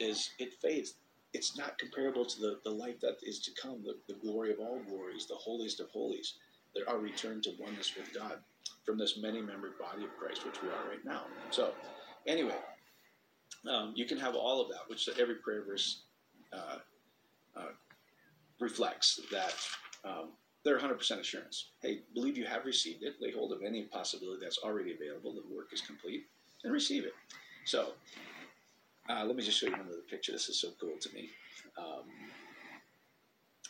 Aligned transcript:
is 0.00 0.30
it 0.38 0.54
fades. 0.60 0.94
It's 1.32 1.56
not 1.56 1.78
comparable 1.78 2.24
to 2.24 2.40
the, 2.40 2.58
the 2.64 2.70
life 2.70 2.98
that 3.00 3.18
is 3.22 3.38
to 3.40 3.50
come, 3.60 3.84
the, 3.84 3.96
the 4.12 4.18
glory 4.18 4.52
of 4.52 4.58
all 4.58 4.80
glories, 4.88 5.26
the 5.26 5.36
holiest 5.36 5.78
of 5.78 5.88
holies, 5.90 6.34
that 6.74 6.88
are 6.88 6.98
returned 6.98 7.44
to 7.44 7.52
oneness 7.60 7.94
with 7.96 8.12
God 8.12 8.38
from 8.84 8.98
this 8.98 9.16
many 9.16 9.40
membered 9.40 9.78
body 9.78 10.04
of 10.04 10.16
Christ, 10.18 10.44
which 10.44 10.60
we 10.62 10.68
are 10.68 10.88
right 10.88 11.04
now. 11.04 11.22
So, 11.50 11.72
anyway, 12.26 12.56
um, 13.70 13.92
you 13.94 14.06
can 14.06 14.18
have 14.18 14.34
all 14.34 14.60
of 14.60 14.68
that, 14.70 14.88
which 14.88 15.08
every 15.20 15.36
prayer 15.36 15.62
verse 15.64 16.02
uh, 16.52 16.78
uh, 17.56 17.72
reflects 18.58 19.20
that 19.30 19.54
um, 20.04 20.30
they're 20.64 20.78
100% 20.78 21.18
assurance. 21.18 21.70
Hey, 21.80 22.00
believe 22.14 22.36
you 22.36 22.44
have 22.46 22.64
received 22.64 23.02
it, 23.02 23.16
lay 23.20 23.32
hold 23.32 23.52
of 23.52 23.62
any 23.62 23.82
possibility 23.82 24.40
that's 24.42 24.58
already 24.58 24.94
available, 24.94 25.32
the 25.32 25.54
work 25.54 25.72
is 25.72 25.80
complete, 25.80 26.26
and 26.64 26.72
receive 26.72 27.04
it. 27.04 27.14
So, 27.64 27.92
uh, 29.10 29.24
let 29.24 29.36
me 29.36 29.42
just 29.42 29.58
show 29.58 29.66
you 29.66 29.74
another 29.74 30.02
picture. 30.08 30.32
This 30.32 30.48
is 30.48 30.60
so 30.60 30.68
cool 30.80 30.96
to 31.00 31.12
me. 31.12 31.30
Um, 31.76 32.04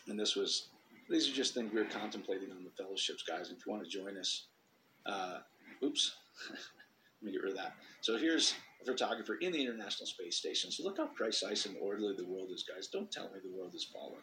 and 0.07 0.19
this 0.19 0.35
was, 0.35 0.67
these 1.09 1.29
are 1.29 1.33
just 1.33 1.53
things 1.53 1.71
we 1.73 1.79
were 1.81 1.87
contemplating 1.87 2.51
on 2.51 2.63
the 2.63 2.69
fellowships, 2.71 3.23
guys. 3.23 3.49
If 3.49 3.65
you 3.65 3.71
want 3.71 3.83
to 3.83 3.89
join 3.89 4.17
us, 4.17 4.45
uh, 5.05 5.39
oops, 5.83 6.15
let 6.49 6.59
me 7.23 7.31
get 7.31 7.41
rid 7.41 7.51
of 7.51 7.57
that. 7.57 7.73
So 8.01 8.17
here's 8.17 8.53
a 8.81 8.85
photographer 8.85 9.35
in 9.35 9.51
the 9.51 9.61
International 9.61 10.05
Space 10.05 10.37
Station. 10.37 10.71
So 10.71 10.83
look 10.83 10.97
how 10.97 11.07
precise 11.07 11.65
and 11.65 11.75
orderly 11.81 12.15
the 12.15 12.25
world 12.25 12.49
is, 12.53 12.63
guys. 12.63 12.87
Don't 12.87 13.11
tell 13.11 13.25
me 13.25 13.39
the 13.43 13.57
world 13.57 13.71
has 13.73 13.83
fallen. 13.83 14.21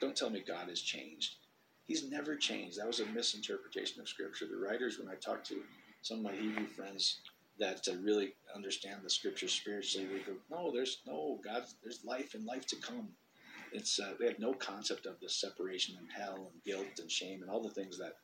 Don't 0.00 0.16
tell 0.16 0.30
me 0.30 0.42
God 0.46 0.68
has 0.68 0.80
changed. 0.80 1.36
He's 1.86 2.10
never 2.10 2.36
changed. 2.36 2.78
That 2.78 2.86
was 2.86 3.00
a 3.00 3.06
misinterpretation 3.06 4.00
of 4.00 4.08
Scripture. 4.08 4.46
The 4.46 4.56
writers, 4.56 4.98
when 4.98 5.08
I 5.08 5.14
talked 5.16 5.46
to 5.48 5.62
some 6.02 6.18
of 6.18 6.24
my 6.24 6.32
Hebrew 6.32 6.66
friends 6.66 7.20
that 7.58 7.86
uh, 7.88 7.96
really 8.02 8.34
understand 8.54 9.02
the 9.02 9.10
Scripture 9.10 9.48
spiritually, 9.48 10.08
we 10.12 10.20
go, 10.20 10.38
"No, 10.50 10.72
there's 10.72 10.98
no 11.06 11.40
God. 11.44 11.64
There's 11.82 12.04
life 12.04 12.34
and 12.34 12.44
life 12.44 12.66
to 12.68 12.76
come." 12.76 13.08
It's 13.72 13.98
uh, 13.98 14.14
they 14.18 14.26
have 14.26 14.38
no 14.38 14.52
concept 14.52 15.06
of 15.06 15.20
the 15.20 15.28
separation 15.28 15.96
and 15.98 16.08
hell 16.10 16.50
and 16.52 16.64
guilt 16.64 16.98
and 17.00 17.10
shame 17.10 17.42
and 17.42 17.50
all 17.50 17.62
the 17.62 17.70
things 17.70 17.98
that 17.98 18.16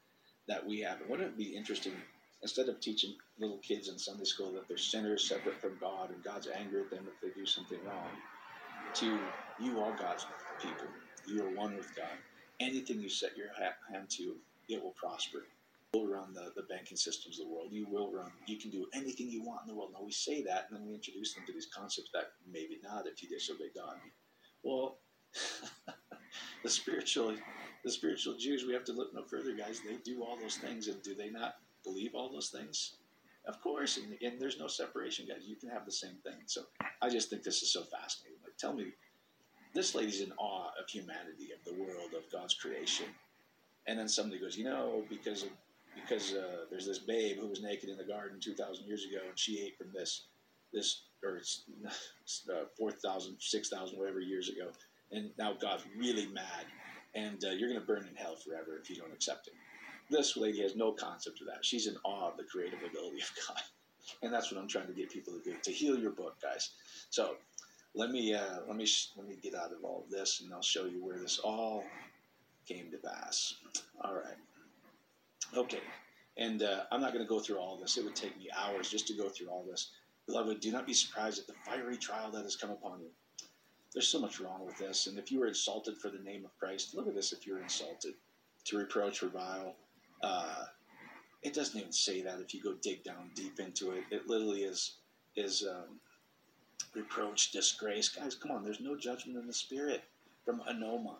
that 0.48 0.67
we 0.67 0.81
have. 0.81 0.98
Wouldn't 1.09 1.31
it 1.31 1.39
be 1.39 1.56
interesting 1.56 1.92
instead 2.42 2.69
of 2.69 2.81
teaching 2.81 3.14
little 3.39 3.59
kids 3.59 3.89
in 3.89 3.98
Sunday 3.98 4.25
school 4.25 4.53
that 4.53 4.67
they're 4.67 4.77
sinners 4.77 5.28
separate 5.28 5.61
from 5.61 5.77
God 5.81 6.11
and 6.11 6.22
God's 6.25 6.48
angry 6.48 6.81
at 6.81 6.91
them 6.91 7.06
if 7.06 7.20
they 7.20 7.39
do 7.39 7.47
something 7.47 7.78
wrong, 7.84 8.09
to 8.94 9.19
you 9.61 9.81
are 9.81 9.97
God's 9.97 10.27
people. 10.61 10.87
You 11.27 11.44
are 11.44 11.55
one 11.55 11.77
with 11.77 11.94
God. 11.94 12.17
Anything 12.61 13.00
you 13.00 13.09
set 13.09 13.37
your 13.37 13.48
hand 13.92 14.11
to, 14.11 14.34
it 14.69 14.83
will 14.83 14.94
prosper. 14.98 15.44
Will 15.94 16.06
run 16.06 16.33
the, 16.33 16.52
the 16.55 16.62
banking 16.69 16.96
systems 16.96 17.41
of 17.41 17.46
the 17.46 17.52
world. 17.52 17.69
You 17.72 17.86
will 17.91 18.12
run, 18.12 18.30
you 18.46 18.58
can 18.58 18.70
do 18.70 18.86
anything 18.94 19.28
you 19.28 19.42
want 19.42 19.62
in 19.62 19.69
the 19.69 19.74
world. 19.74 19.91
Now 19.92 20.05
we 20.05 20.12
say 20.12 20.42
that 20.44 20.66
and 20.69 20.78
then 20.78 20.86
we 20.86 20.94
introduce 20.94 21.34
them 21.34 21.44
to 21.47 21.52
these 21.52 21.66
concepts 21.66 22.10
that 22.14 22.32
maybe 22.50 22.78
not 22.82 23.06
if 23.06 23.22
you 23.22 23.28
disobey 23.28 23.70
God. 23.74 23.97
Well, 24.62 24.98
the 26.62 26.70
spiritual 26.70 27.34
the 27.84 27.91
spiritual 27.91 28.36
Jews, 28.36 28.64
we 28.66 28.74
have 28.74 28.84
to 28.84 28.92
look 28.92 29.14
no 29.14 29.22
further, 29.24 29.52
guys. 29.52 29.80
They 29.80 29.97
do 30.05 30.22
all 30.22 30.36
those 30.36 30.56
things, 30.56 30.88
and 30.88 31.02
do 31.02 31.14
they 31.14 31.30
not 31.30 31.56
believe 31.82 32.14
all 32.14 32.30
those 32.30 32.50
things? 32.50 32.97
Of 33.47 33.60
course, 33.62 33.97
and, 33.97 34.16
and 34.20 34.41
there's 34.41 34.58
no 34.58 34.66
separation, 34.66 35.27
guys. 35.27 35.47
You 35.47 35.56
can 35.56 35.70
have 35.70 35.86
the 35.86 35.92
same 35.92 36.16
thing. 36.22 36.41
So 36.47 36.62
I 37.00 37.08
just 37.08 37.30
think 37.30 37.42
this 37.42 37.62
is 37.62 37.72
so 37.72 37.82
fascinating. 37.84 38.38
Like, 38.44 38.56
tell 38.58 38.75
me, 38.75 38.92
this 39.75 39.94
lady's 39.94 40.20
in 40.20 40.32
awe 40.32 40.69
of 40.78 40.88
humanity, 40.88 41.50
of 41.56 41.64
the 41.64 41.80
world, 41.80 42.12
of 42.14 42.30
God's 42.30 42.54
creation, 42.54 43.06
and 43.86 43.98
then 43.98 44.08
somebody 44.08 44.41
goes, 44.41 44.58
you 44.58 44.64
know, 44.64 45.04
because 45.08 45.44
of, 45.44 45.48
because 45.94 46.34
uh, 46.34 46.64
there's 46.70 46.86
this 46.86 46.98
babe 46.98 47.38
who 47.38 47.48
was 47.48 47.62
naked 47.62 47.88
in 47.88 47.96
the 47.96 48.05
garden 48.05 48.38
2,000 48.41 48.86
years 48.86 49.05
ago, 49.05 49.19
and 49.28 49.38
she 49.38 49.60
ate 49.60 49.77
from 49.77 49.88
this 49.94 50.27
this 50.72 51.02
or 51.24 51.36
it's 51.36 51.64
uh, 52.50 52.64
4,000, 52.78 53.36
6,000, 53.38 53.98
whatever 53.98 54.20
years 54.20 54.48
ago, 54.48 54.69
and 55.10 55.31
now 55.37 55.53
God's 55.53 55.84
really 55.98 56.26
mad 56.26 56.65
and 57.15 57.42
uh, 57.44 57.50
you're 57.50 57.69
going 57.69 57.81
to 57.81 57.87
burn 57.87 58.06
in 58.09 58.16
hell 58.16 58.37
forever 58.37 58.78
if 58.81 58.88
you 58.91 58.97
don't 58.97 59.12
accept 59.12 59.48
it. 59.48 59.54
This 60.10 60.37
lady 60.37 60.60
has 60.62 60.76
no 60.76 60.92
concept 60.92 61.41
of 61.41 61.47
that. 61.48 61.65
She's 61.65 61.87
in 61.87 61.97
awe 62.04 62.31
of 62.31 62.36
the 62.36 62.44
creative 62.44 62.81
ability 62.81 63.20
of 63.20 63.31
God, 63.48 63.62
and 64.22 64.32
that's 64.32 64.50
what 64.50 64.60
I'm 64.60 64.69
trying 64.69 64.88
to 64.88 64.92
get 64.92 65.10
people 65.10 65.34
to 65.34 65.41
do 65.42 65.56
to 65.62 65.70
heal 65.70 65.98
your 65.98 66.10
book, 66.10 66.36
guys. 66.42 66.70
So 67.10 67.36
let 67.94 68.10
me 68.10 68.34
uh, 68.34 68.60
let 68.66 68.76
me 68.76 68.86
let 69.16 69.28
me 69.28 69.36
get 69.41 69.54
out 69.54 69.72
of 69.72 69.84
all 69.84 70.03
of 70.04 70.10
this, 70.10 70.41
and 70.42 70.53
I'll 70.53 70.62
show 70.62 70.86
you 70.86 71.04
where 71.04 71.19
this 71.19 71.38
all 71.38 71.84
came 72.66 72.91
to 72.91 72.97
pass. 72.98 73.54
All 74.03 74.15
right, 74.15 74.36
okay, 75.56 75.81
and 76.37 76.62
uh, 76.62 76.84
I'm 76.91 77.01
not 77.01 77.12
going 77.12 77.25
to 77.25 77.28
go 77.28 77.41
through 77.41 77.59
all 77.59 77.77
this. 77.77 77.97
It 77.97 78.05
would 78.05 78.17
take 78.17 78.37
me 78.39 78.49
hours 78.56 78.91
just 78.91 79.06
to 79.09 79.15
go 79.15 79.28
through 79.28 79.49
all 79.49 79.65
this. 79.69 79.91
Beloved, 80.27 80.61
do 80.61 80.71
not 80.71 80.87
be 80.87 80.95
surprised 80.95 81.41
at 81.41 81.47
the 81.47 81.55
fiery 81.65 81.97
trial 81.97 82.31
that 82.31 82.43
has 82.43 82.56
come 82.56 82.71
upon 82.71 83.01
you 83.01 83.11
there's 83.93 84.09
so 84.09 84.21
much 84.21 84.41
wrong 84.41 84.65
with 84.65 84.78
this. 84.78 85.06
And 85.06 85.19
if 85.19 85.33
you 85.33 85.41
were 85.41 85.47
insulted 85.47 85.99
for 85.99 86.11
the 86.11 86.19
name 86.19 86.45
of 86.45 86.56
Christ, 86.59 86.95
look 86.95 87.09
at 87.09 87.15
this 87.15 87.33
if 87.33 87.47
you're 87.47 87.61
insulted, 87.61 88.15
to 88.67 88.78
reproach, 88.78 89.23
revile. 89.23 89.75
Uh, 90.23 90.65
it 91.43 91.55
doesn't 91.55 91.78
even 91.78 91.93
say 91.93 92.22
that 92.22 92.41
if 92.41 92.55
you 92.55 92.62
go 92.62 92.75
dig 92.83 93.03
down 93.03 93.31
deep 93.34 93.59
into 93.59 93.93
it. 93.93 94.05
It 94.11 94.28
literally 94.28 94.62
is 94.62 94.97
is 95.37 95.67
um, 95.69 95.99
reproach, 96.95 97.53
disgrace. 97.53 98.09
Guys, 98.09 98.34
come 98.34 98.51
on, 98.51 98.65
there's 98.65 98.81
no 98.81 98.97
judgment 98.97 99.39
in 99.39 99.47
the 99.47 99.53
spirit 99.53 100.03
from 100.45 100.61
anoma. 100.69 101.17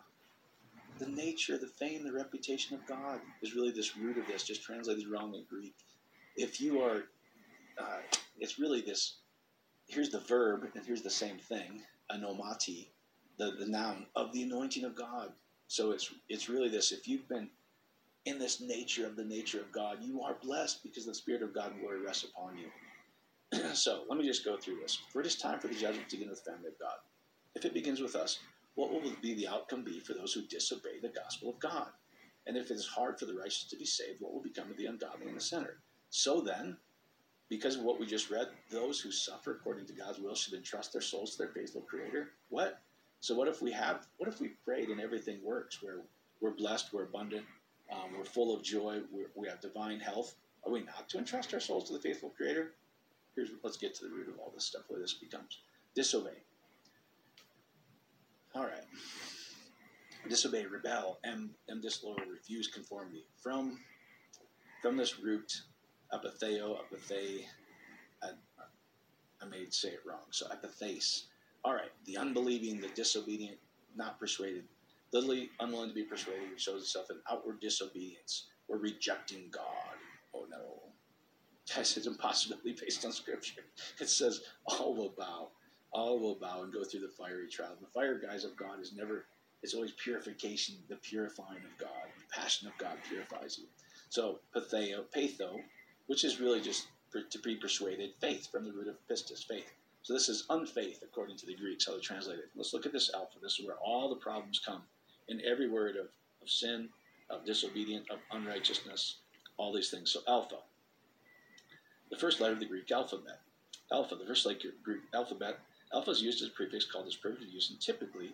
The 1.01 1.09
nature, 1.09 1.57
the 1.57 1.65
fame, 1.65 2.03
the 2.03 2.13
reputation 2.13 2.75
of 2.75 2.85
God 2.85 3.21
is 3.41 3.55
really 3.55 3.71
this 3.71 3.97
root 3.97 4.19
of 4.19 4.27
this, 4.27 4.43
just 4.43 4.61
translated 4.61 5.07
wrong 5.07 5.33
in 5.33 5.43
Greek. 5.49 5.73
If 6.35 6.61
you 6.61 6.79
are, 6.79 7.05
uh, 7.79 8.01
it's 8.39 8.59
really 8.59 8.81
this, 8.81 9.15
here's 9.87 10.11
the 10.11 10.19
verb, 10.19 10.67
and 10.75 10.85
here's 10.85 11.01
the 11.01 11.09
same 11.09 11.39
thing 11.39 11.81
anomati, 12.11 12.89
the, 13.39 13.55
the 13.59 13.65
noun 13.65 14.05
of 14.15 14.31
the 14.31 14.43
anointing 14.43 14.83
of 14.83 14.93
God. 14.93 15.31
So 15.67 15.89
it's 15.89 16.13
it's 16.29 16.49
really 16.49 16.69
this. 16.69 16.91
If 16.91 17.07
you've 17.07 17.27
been 17.27 17.49
in 18.25 18.37
this 18.37 18.61
nature 18.61 19.07
of 19.07 19.15
the 19.15 19.25
nature 19.25 19.59
of 19.59 19.71
God, 19.71 20.03
you 20.03 20.21
are 20.21 20.37
blessed 20.43 20.83
because 20.83 21.07
the 21.07 21.15
Spirit 21.15 21.41
of 21.41 21.51
God 21.51 21.73
will 21.81 21.99
rest 21.99 22.25
upon 22.25 22.59
you. 22.59 23.69
so 23.73 24.03
let 24.07 24.19
me 24.19 24.27
just 24.27 24.45
go 24.45 24.55
through 24.55 24.81
this. 24.81 24.99
For 25.11 25.21
it 25.21 25.25
is 25.25 25.35
time 25.35 25.59
for 25.59 25.67
the 25.67 25.73
judgment 25.73 26.09
to 26.09 26.17
begin 26.17 26.29
with 26.29 26.43
the 26.43 26.51
family 26.51 26.67
of 26.67 26.77
God. 26.77 26.97
If 27.55 27.65
it 27.65 27.73
begins 27.73 28.01
with 28.01 28.15
us, 28.15 28.37
what 28.75 28.91
will 28.91 29.01
be 29.21 29.33
the 29.33 29.47
outcome 29.47 29.83
be 29.83 29.99
for 29.99 30.13
those 30.13 30.33
who 30.33 30.41
disobey 30.41 30.99
the 31.01 31.09
gospel 31.09 31.49
of 31.49 31.59
God? 31.59 31.87
And 32.47 32.57
if 32.57 32.71
it 32.71 32.75
is 32.75 32.87
hard 32.87 33.19
for 33.19 33.25
the 33.25 33.35
righteous 33.35 33.65
to 33.65 33.75
be 33.75 33.85
saved, 33.85 34.21
what 34.21 34.33
will 34.33 34.41
become 34.41 34.71
of 34.71 34.77
the 34.77 34.85
ungodly 34.87 35.27
and 35.27 35.35
the 35.35 35.41
sinner? 35.41 35.77
So 36.09 36.41
then, 36.41 36.77
because 37.49 37.75
of 37.75 37.83
what 37.83 37.99
we 37.99 38.05
just 38.05 38.31
read, 38.31 38.47
those 38.69 38.99
who 38.99 39.11
suffer 39.11 39.51
according 39.51 39.85
to 39.87 39.93
God's 39.93 40.19
will 40.19 40.35
should 40.35 40.53
entrust 40.53 40.93
their 40.93 41.01
souls 41.01 41.31
to 41.31 41.37
their 41.39 41.53
faithful 41.53 41.81
Creator. 41.81 42.29
What? 42.49 42.81
So 43.19 43.35
what 43.35 43.47
if 43.47 43.61
we 43.61 43.71
have? 43.71 44.07
What 44.17 44.29
if 44.29 44.39
we 44.39 44.49
prayed 44.65 44.89
and 44.89 44.99
everything 44.99 45.39
works? 45.43 45.81
We're 45.83 46.01
we're 46.39 46.51
blessed, 46.51 46.91
we're 46.91 47.03
abundant, 47.03 47.45
um, 47.91 48.17
we're 48.17 48.23
full 48.23 48.55
of 48.55 48.63
joy, 48.63 49.01
we 49.35 49.47
have 49.47 49.61
divine 49.61 49.99
health. 49.99 50.33
Are 50.65 50.71
we 50.71 50.81
not 50.81 51.07
to 51.09 51.19
entrust 51.19 51.53
our 51.53 51.59
souls 51.59 51.87
to 51.87 51.93
the 51.93 51.99
faithful 51.99 52.29
Creator? 52.29 52.71
Here's 53.35 53.51
let's 53.63 53.77
get 53.77 53.93
to 53.95 54.05
the 54.05 54.11
root 54.11 54.27
of 54.27 54.39
all 54.39 54.51
this 54.53 54.65
stuff. 54.65 54.83
Where 54.87 54.99
this 54.99 55.13
becomes 55.13 55.59
disobey. 55.93 56.37
All 58.53 58.63
right. 58.63 58.83
Disobey, 60.27 60.65
rebel, 60.65 61.19
am, 61.23 61.51
am 61.69 61.81
disloyal, 61.81 62.17
refuse 62.31 62.67
conformity. 62.67 63.25
From 63.41 63.79
from 64.81 64.97
this 64.97 65.19
root 65.19 65.61
apatheo, 66.13 66.77
apathe. 66.79 67.45
I, 68.23 68.29
I 69.41 69.45
may 69.45 69.65
say 69.69 69.89
it 69.89 70.01
wrong. 70.05 70.25
So 70.31 70.47
apathase. 70.47 71.23
All 71.63 71.73
right, 71.73 71.91
the 72.05 72.17
unbelieving, 72.17 72.81
the 72.81 72.89
disobedient, 72.89 73.57
not 73.95 74.19
persuaded, 74.19 74.63
literally 75.13 75.49
unwilling 75.59 75.89
to 75.89 75.95
be 75.95 76.03
persuaded, 76.03 76.59
shows 76.59 76.81
itself 76.81 77.07
in 77.11 77.17
outward 77.29 77.61
disobedience 77.61 78.47
or 78.67 78.77
rejecting 78.77 79.49
God. 79.51 79.97
Oh 80.35 80.45
no. 80.49 80.81
Guys, 81.73 81.95
it's 81.95 82.07
impossibly 82.07 82.73
based 82.73 83.05
on 83.05 83.11
Scripture. 83.11 83.61
It 83.99 84.09
says 84.09 84.41
all 84.65 84.95
will 84.95 85.13
bow, 85.17 85.49
all 85.91 86.19
will 86.19 86.35
bow 86.35 86.63
and 86.63 86.73
go 86.73 86.83
through 86.83 87.01
the 87.01 87.09
fiery 87.09 87.47
trial. 87.47 87.75
The 87.79 87.87
fire, 87.87 88.19
guys, 88.19 88.43
of 88.43 88.55
God 88.55 88.79
is 88.81 88.93
never, 88.93 89.25
it's 89.61 89.73
always 89.73 89.91
purification, 89.91 90.75
the 90.89 90.95
purifying 90.97 91.57
of 91.57 91.77
God. 91.77 92.07
The 92.17 92.33
passion 92.41 92.67
of 92.67 92.77
God 92.77 92.97
purifies 93.07 93.57
you. 93.57 93.65
So, 94.09 94.39
patheo, 94.55 95.03
patho, 95.15 95.61
which 96.07 96.23
is 96.23 96.39
really 96.39 96.61
just 96.61 96.87
to 97.29 97.39
be 97.39 97.55
persuaded, 97.55 98.11
faith, 98.21 98.49
from 98.51 98.65
the 98.65 98.71
root 98.71 98.87
of 98.87 98.95
pistis, 99.09 99.45
faith. 99.45 99.71
So 100.03 100.13
this 100.13 100.29
is 100.29 100.45
unfaith, 100.49 101.03
according 101.03 101.37
to 101.37 101.45
the 101.45 101.55
Greeks, 101.55 101.85
how 101.85 101.93
they 101.93 101.99
translate 101.99 102.39
it. 102.39 102.49
Let's 102.55 102.73
look 102.73 102.85
at 102.85 102.93
this 102.93 103.11
alpha. 103.13 103.37
This 103.41 103.59
is 103.59 103.65
where 103.65 103.75
all 103.77 104.09
the 104.09 104.15
problems 104.15 104.59
come 104.65 104.81
in 105.27 105.41
every 105.45 105.69
word 105.69 105.95
of, 105.95 106.07
of 106.41 106.49
sin, 106.49 106.89
of 107.29 107.45
disobedience, 107.45 108.07
of 108.09 108.19
unrighteousness, 108.31 109.17
all 109.57 109.73
these 109.73 109.89
things. 109.89 110.11
So 110.11 110.21
alpha. 110.27 110.57
The 112.09 112.17
first 112.17 112.41
letter 112.41 112.53
of 112.53 112.59
the 112.59 112.65
Greek 112.65 112.91
alphabet. 112.91 113.39
Alpha, 113.91 114.15
the 114.15 114.25
first 114.25 114.45
letter 114.45 114.73
Greek 114.83 115.01
alphabet. 115.13 115.59
Alpha 115.93 116.11
is 116.11 116.21
used 116.21 116.41
as 116.41 116.47
a 116.49 116.51
prefix 116.51 116.85
called 116.85 117.07
as 117.07 117.15
privileged 117.15 117.53
use, 117.53 117.69
and 117.69 117.79
typically, 117.79 118.33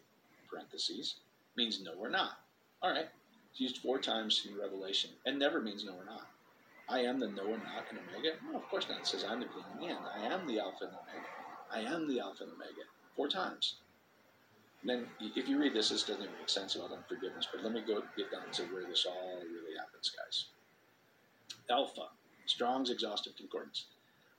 parentheses, 0.49 1.15
means 1.55 1.81
no 1.81 1.93
or 1.93 2.09
not. 2.09 2.39
All 2.81 2.91
right. 2.91 3.07
It's 3.51 3.59
used 3.59 3.77
four 3.79 3.99
times 3.99 4.45
in 4.47 4.57
Revelation, 4.57 5.11
and 5.25 5.39
never 5.39 5.59
means 5.59 5.83
no 5.83 5.93
or 5.93 6.05
not. 6.05 6.27
I 6.89 6.99
am 6.99 7.19
the 7.19 7.27
no 7.27 7.53
and 7.53 7.63
not 7.63 7.85
and 7.89 7.99
omega? 7.99 8.35
No, 8.49 8.57
of 8.57 8.69
course 8.69 8.87
not. 8.87 8.99
It 8.99 9.07
says 9.07 9.25
I'm 9.27 9.39
the 9.39 9.47
beginning 9.47 9.71
and 9.71 9.81
the 9.81 9.87
end. 9.87 10.05
I 10.15 10.33
am 10.33 10.47
the 10.47 10.59
alpha 10.59 10.85
and 10.85 10.93
omega. 10.93 11.27
I 11.71 11.93
am 11.93 12.07
the 12.07 12.19
alpha 12.19 12.43
and 12.43 12.53
omega. 12.53 12.83
four 13.15 13.27
times. 13.27 13.75
And 14.81 14.89
then, 14.91 15.07
if 15.35 15.49
you 15.49 15.59
read 15.59 15.73
this, 15.73 15.89
this 15.89 16.03
doesn't 16.03 16.21
make 16.39 16.47
sense 16.47 16.75
about 16.75 16.91
unforgiveness. 16.91 17.47
But 17.51 17.63
let 17.63 17.73
me 17.73 17.81
go 17.85 18.03
get 18.15 18.31
down 18.31 18.51
to 18.53 18.63
where 18.65 18.85
this 18.85 19.05
all 19.05 19.41
really 19.41 19.75
happens, 19.77 20.11
guys. 20.11 20.45
Alpha, 21.69 22.09
Strong's 22.45 22.89
exhaustive 22.89 23.35
concordance, 23.35 23.85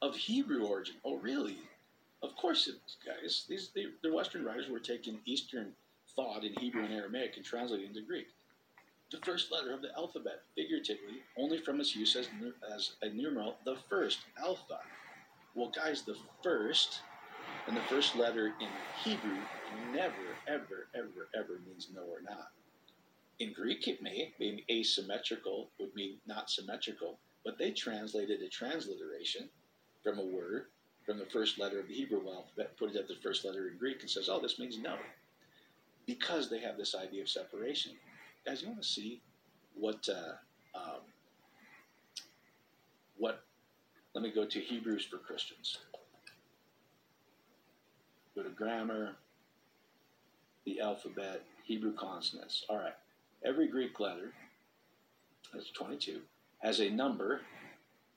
of 0.01 0.15
Hebrew 0.15 0.65
origin. 0.65 0.95
Oh, 1.05 1.19
really? 1.19 1.59
Of 2.23 2.35
course 2.37 2.67
it 2.67 2.77
is, 2.87 2.97
guys. 3.05 3.45
These 3.49 3.71
they, 3.75 3.87
the 4.03 4.13
Western 4.13 4.45
writers 4.45 4.69
were 4.69 4.81
taking 4.81 5.21
Eastern 5.25 5.73
thought 6.17 6.45
in 6.45 6.53
Hebrew 6.55 6.85
and 6.85 6.93
Aramaic 6.93 7.37
and 7.37 7.45
translating 7.45 7.87
into 7.87 8.03
Greek. 8.03 8.27
The 9.11 9.19
first 9.19 9.53
letter 9.53 9.73
of 9.73 9.83
the 9.83 9.95
alphabet, 9.97 10.43
figuratively, 10.55 11.23
only 11.37 11.59
from 11.59 11.81
its 11.81 11.97
use 11.97 12.17
as, 12.17 12.29
as 12.75 12.97
a 13.03 13.09
numeral, 13.09 13.57
the 13.65 13.77
first, 13.89 14.19
alpha. 14.39 14.81
Well, 15.55 15.71
guys, 15.75 16.03
the 16.03 16.17
first 16.43 17.01
and 17.67 17.77
the 17.77 17.83
first 17.83 18.17
letter 18.17 18.47
in 18.61 18.69
Hebrew 19.03 19.39
never, 19.93 20.13
ever, 20.47 20.89
ever, 20.95 21.29
ever 21.35 21.61
means 21.67 21.89
no 21.95 22.03
or 22.03 22.21
not. 22.23 22.49
In 23.39 23.53
Greek, 23.53 23.87
it 23.87 24.03
may, 24.03 24.35
being 24.39 24.61
asymmetrical 24.71 25.71
would 25.79 25.95
mean 25.95 26.19
not 26.27 26.51
symmetrical, 26.51 27.19
but 27.45 27.59
they 27.59 27.71
translated 27.71 28.43
a 28.43 28.49
transliteration 28.49 29.49
from 30.03 30.19
a 30.19 30.25
word 30.25 30.67
from 31.09 31.19
the 31.19 31.25
first 31.25 31.59
letter 31.59 31.81
of 31.81 31.89
the 31.89 31.95
Hebrew 31.95 32.21
alphabet, 32.29 32.77
put 32.77 32.91
it 32.91 32.97
at 32.97 33.09
the 33.09 33.15
first 33.23 33.43
letter 33.43 33.69
in 33.69 33.79
Greek, 33.79 34.03
and 34.03 34.11
says, 34.11 34.29
oh, 34.29 34.39
this 34.43 34.59
means 34.59 34.77
no. 34.77 34.97
Because 36.07 36.51
they 36.51 36.59
have 36.61 36.77
this 36.77 36.95
idea 36.95 37.23
of 37.23 37.31
separation. 37.31 37.93
Guys, 38.45 38.61
you 38.61 38.69
want 38.69 38.83
to 38.83 38.87
see 38.87 39.23
what, 39.75 40.07
uh, 40.07 40.79
um, 40.79 41.01
what, 43.17 43.43
let 44.15 44.23
me 44.23 44.31
go 44.31 44.45
to 44.45 44.61
Hebrews 44.61 45.07
for 45.07 45.17
Christians. 45.17 45.79
Go 48.35 48.43
to 48.43 48.51
grammar, 48.51 49.13
the 50.67 50.79
alphabet, 50.79 51.43
Hebrew 51.65 51.95
consonants. 51.95 52.67
All 52.69 52.77
right. 52.77 52.95
Every 53.43 53.67
Greek 53.67 53.99
letter, 53.99 54.35
that's 55.55 55.71
22, 55.71 56.21
has 56.59 56.81
a 56.81 56.91
number 56.91 57.41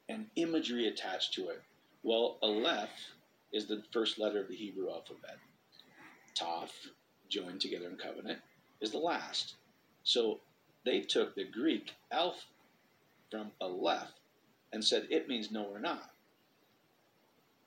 and 0.10 0.26
imagery 0.36 0.90
attached 0.90 1.34
to 1.36 1.48
it. 1.52 1.62
Well, 2.04 2.38
Aleph 2.42 2.90
is 3.52 3.68
the 3.68 3.84
first 3.92 4.18
letter 4.18 4.40
of 4.40 4.48
the 4.48 4.56
Hebrew 4.56 4.90
alphabet. 4.90 5.38
Toph, 6.36 6.90
joined 7.30 7.62
together 7.62 7.88
in 7.88 7.98
covenant, 7.98 8.40
is 8.80 8.92
the 8.92 8.98
last. 8.98 9.56
So 10.04 10.40
they 10.84 11.02
took 11.02 11.36
the 11.36 11.44
Greek 11.44 11.92
Alph 12.12 12.46
from 13.30 13.52
Aleph 13.62 14.14
and 14.74 14.84
said 14.84 15.08
it 15.10 15.28
means 15.28 15.52
no 15.52 15.66
or 15.66 15.80
not. 15.80 16.12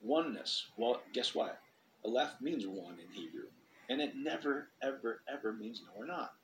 Oneness. 0.02 0.66
Well, 0.76 1.00
guess 1.12 1.34
what? 1.34 1.60
Aleph 2.04 2.40
means 2.40 2.66
one 2.66 2.98
in 2.98 3.12
Hebrew. 3.12 3.46
And 3.88 4.00
it 4.00 4.16
never, 4.16 4.68
ever, 4.82 5.20
ever 5.32 5.52
means 5.52 5.82
no 5.86 6.02
or 6.02 6.06
not. 6.06 6.34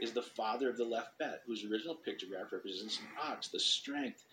Is 0.00 0.12
the 0.12 0.22
father 0.22 0.70
of 0.70 0.76
the 0.76 0.84
Aleph-Bet, 0.84 1.42
whose 1.46 1.64
original 1.64 1.96
pictograph 1.96 2.52
represents 2.52 2.98
an 2.98 3.06
ox, 3.22 3.48
the 3.48 3.60
strength 3.60 4.24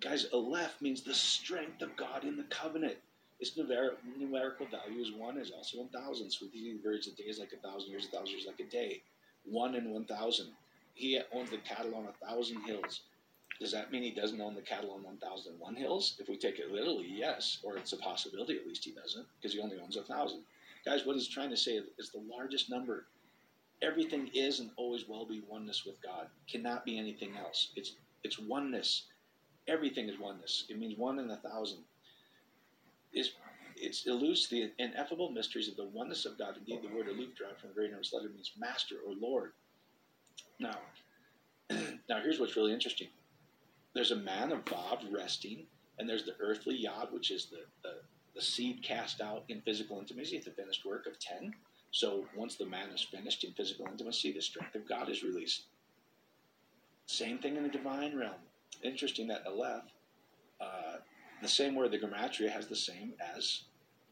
Guys, 0.00 0.26
Aleph 0.32 0.80
means 0.80 1.02
the 1.02 1.14
strength 1.14 1.80
of 1.82 1.96
God 1.96 2.24
in 2.24 2.36
the 2.36 2.44
covenant. 2.44 2.96
Its 3.40 3.56
numer- 3.56 3.96
numerical 4.16 4.66
value 4.66 5.00
is 5.00 5.12
one, 5.12 5.38
is 5.38 5.50
also 5.50 5.78
1,000. 5.78 6.30
So 6.30 6.46
the 6.52 6.76
words, 6.84 7.06
a 7.06 7.12
day 7.12 7.24
is 7.24 7.38
like 7.38 7.52
a 7.52 7.56
thousand 7.56 7.90
years, 7.90 8.06
a 8.06 8.08
thousand 8.08 8.30
years 8.30 8.46
like 8.46 8.60
a 8.60 8.70
day. 8.70 9.02
One 9.44 9.74
and 9.74 9.90
1,000. 9.92 10.48
He 10.94 11.20
owns 11.32 11.50
the 11.50 11.58
cattle 11.58 11.94
on 11.94 12.06
a 12.06 12.26
thousand 12.26 12.62
hills. 12.62 13.02
Does 13.60 13.72
that 13.72 13.92
mean 13.92 14.02
he 14.02 14.10
doesn't 14.10 14.40
own 14.40 14.54
the 14.54 14.62
cattle 14.62 14.90
on 14.92 15.02
1,001 15.02 15.74
hills? 15.76 16.16
If 16.18 16.28
we 16.28 16.36
take 16.36 16.58
it 16.58 16.70
literally, 16.72 17.06
yes. 17.08 17.58
Or 17.62 17.76
it's 17.76 17.92
a 17.92 17.96
possibility, 17.96 18.56
at 18.56 18.66
least 18.66 18.84
he 18.84 18.92
doesn't, 18.92 19.26
because 19.36 19.54
he 19.54 19.60
only 19.60 19.78
owns 19.78 19.96
a 19.96 20.02
thousand. 20.02 20.42
Guys, 20.84 21.06
what 21.06 21.16
he's 21.16 21.28
trying 21.28 21.50
to 21.50 21.56
say 21.56 21.80
is 21.98 22.10
the 22.10 22.22
largest 22.28 22.68
number. 22.68 23.06
Everything 23.82 24.30
is 24.34 24.60
and 24.60 24.70
always 24.76 25.08
will 25.08 25.24
be 25.24 25.42
oneness 25.48 25.84
with 25.84 26.00
God. 26.02 26.28
Cannot 26.48 26.84
be 26.84 26.98
anything 26.98 27.36
else. 27.36 27.70
It's 27.76 27.92
it's 28.22 28.38
oneness 28.38 29.04
everything 29.68 30.08
is 30.08 30.18
oneness. 30.18 30.64
It 30.68 30.78
means 30.78 30.98
one 30.98 31.18
in 31.18 31.30
a 31.30 31.36
thousand. 31.36 31.80
It's, 33.12 33.30
it 33.76 33.96
eludes 34.06 34.48
the 34.48 34.70
ineffable 34.78 35.30
mysteries 35.30 35.68
of 35.68 35.76
the 35.76 35.86
oneness 35.86 36.26
of 36.26 36.38
God. 36.38 36.56
Indeed, 36.56 36.80
the 36.82 36.94
word 36.94 37.08
elude 37.08 37.34
derived 37.34 37.60
from 37.60 37.70
the 37.70 37.74
very 37.74 37.90
nervous 37.90 38.12
letter, 38.12 38.28
means 38.28 38.52
master 38.58 38.96
or 39.06 39.14
Lord. 39.14 39.52
Now, 40.58 40.78
now 41.70 42.20
here's 42.22 42.38
what's 42.38 42.56
really 42.56 42.72
interesting. 42.72 43.08
There's 43.94 44.10
a 44.10 44.16
man 44.16 44.52
of 44.52 44.62
resting, 45.12 45.66
and 45.98 46.08
there's 46.08 46.24
the 46.24 46.34
earthly 46.40 46.76
Yod, 46.76 47.12
which 47.12 47.30
is 47.30 47.46
the, 47.46 47.64
the, 47.82 47.96
the 48.34 48.42
seed 48.42 48.82
cast 48.82 49.20
out 49.20 49.44
in 49.48 49.60
physical 49.62 49.98
intimacy, 49.98 50.38
the 50.38 50.50
finished 50.50 50.84
work 50.84 51.06
of 51.06 51.18
10. 51.20 51.54
So 51.92 52.26
once 52.36 52.56
the 52.56 52.66
man 52.66 52.90
is 52.90 53.02
finished 53.02 53.44
in 53.44 53.52
physical 53.52 53.86
intimacy, 53.86 54.32
the 54.32 54.42
strength 54.42 54.74
of 54.74 54.88
God 54.88 55.08
is 55.08 55.22
released. 55.22 55.66
Same 57.06 57.38
thing 57.38 57.56
in 57.56 57.62
the 57.62 57.68
divine 57.68 58.16
realm 58.16 58.40
interesting 58.82 59.28
that 59.28 59.46
Aleph, 59.46 59.84
uh, 60.60 60.96
the 61.42 61.48
same 61.48 61.74
word, 61.74 61.90
the 61.90 61.98
gematria, 61.98 62.50
has 62.50 62.66
the 62.66 62.76
same 62.76 63.12
as 63.20 63.62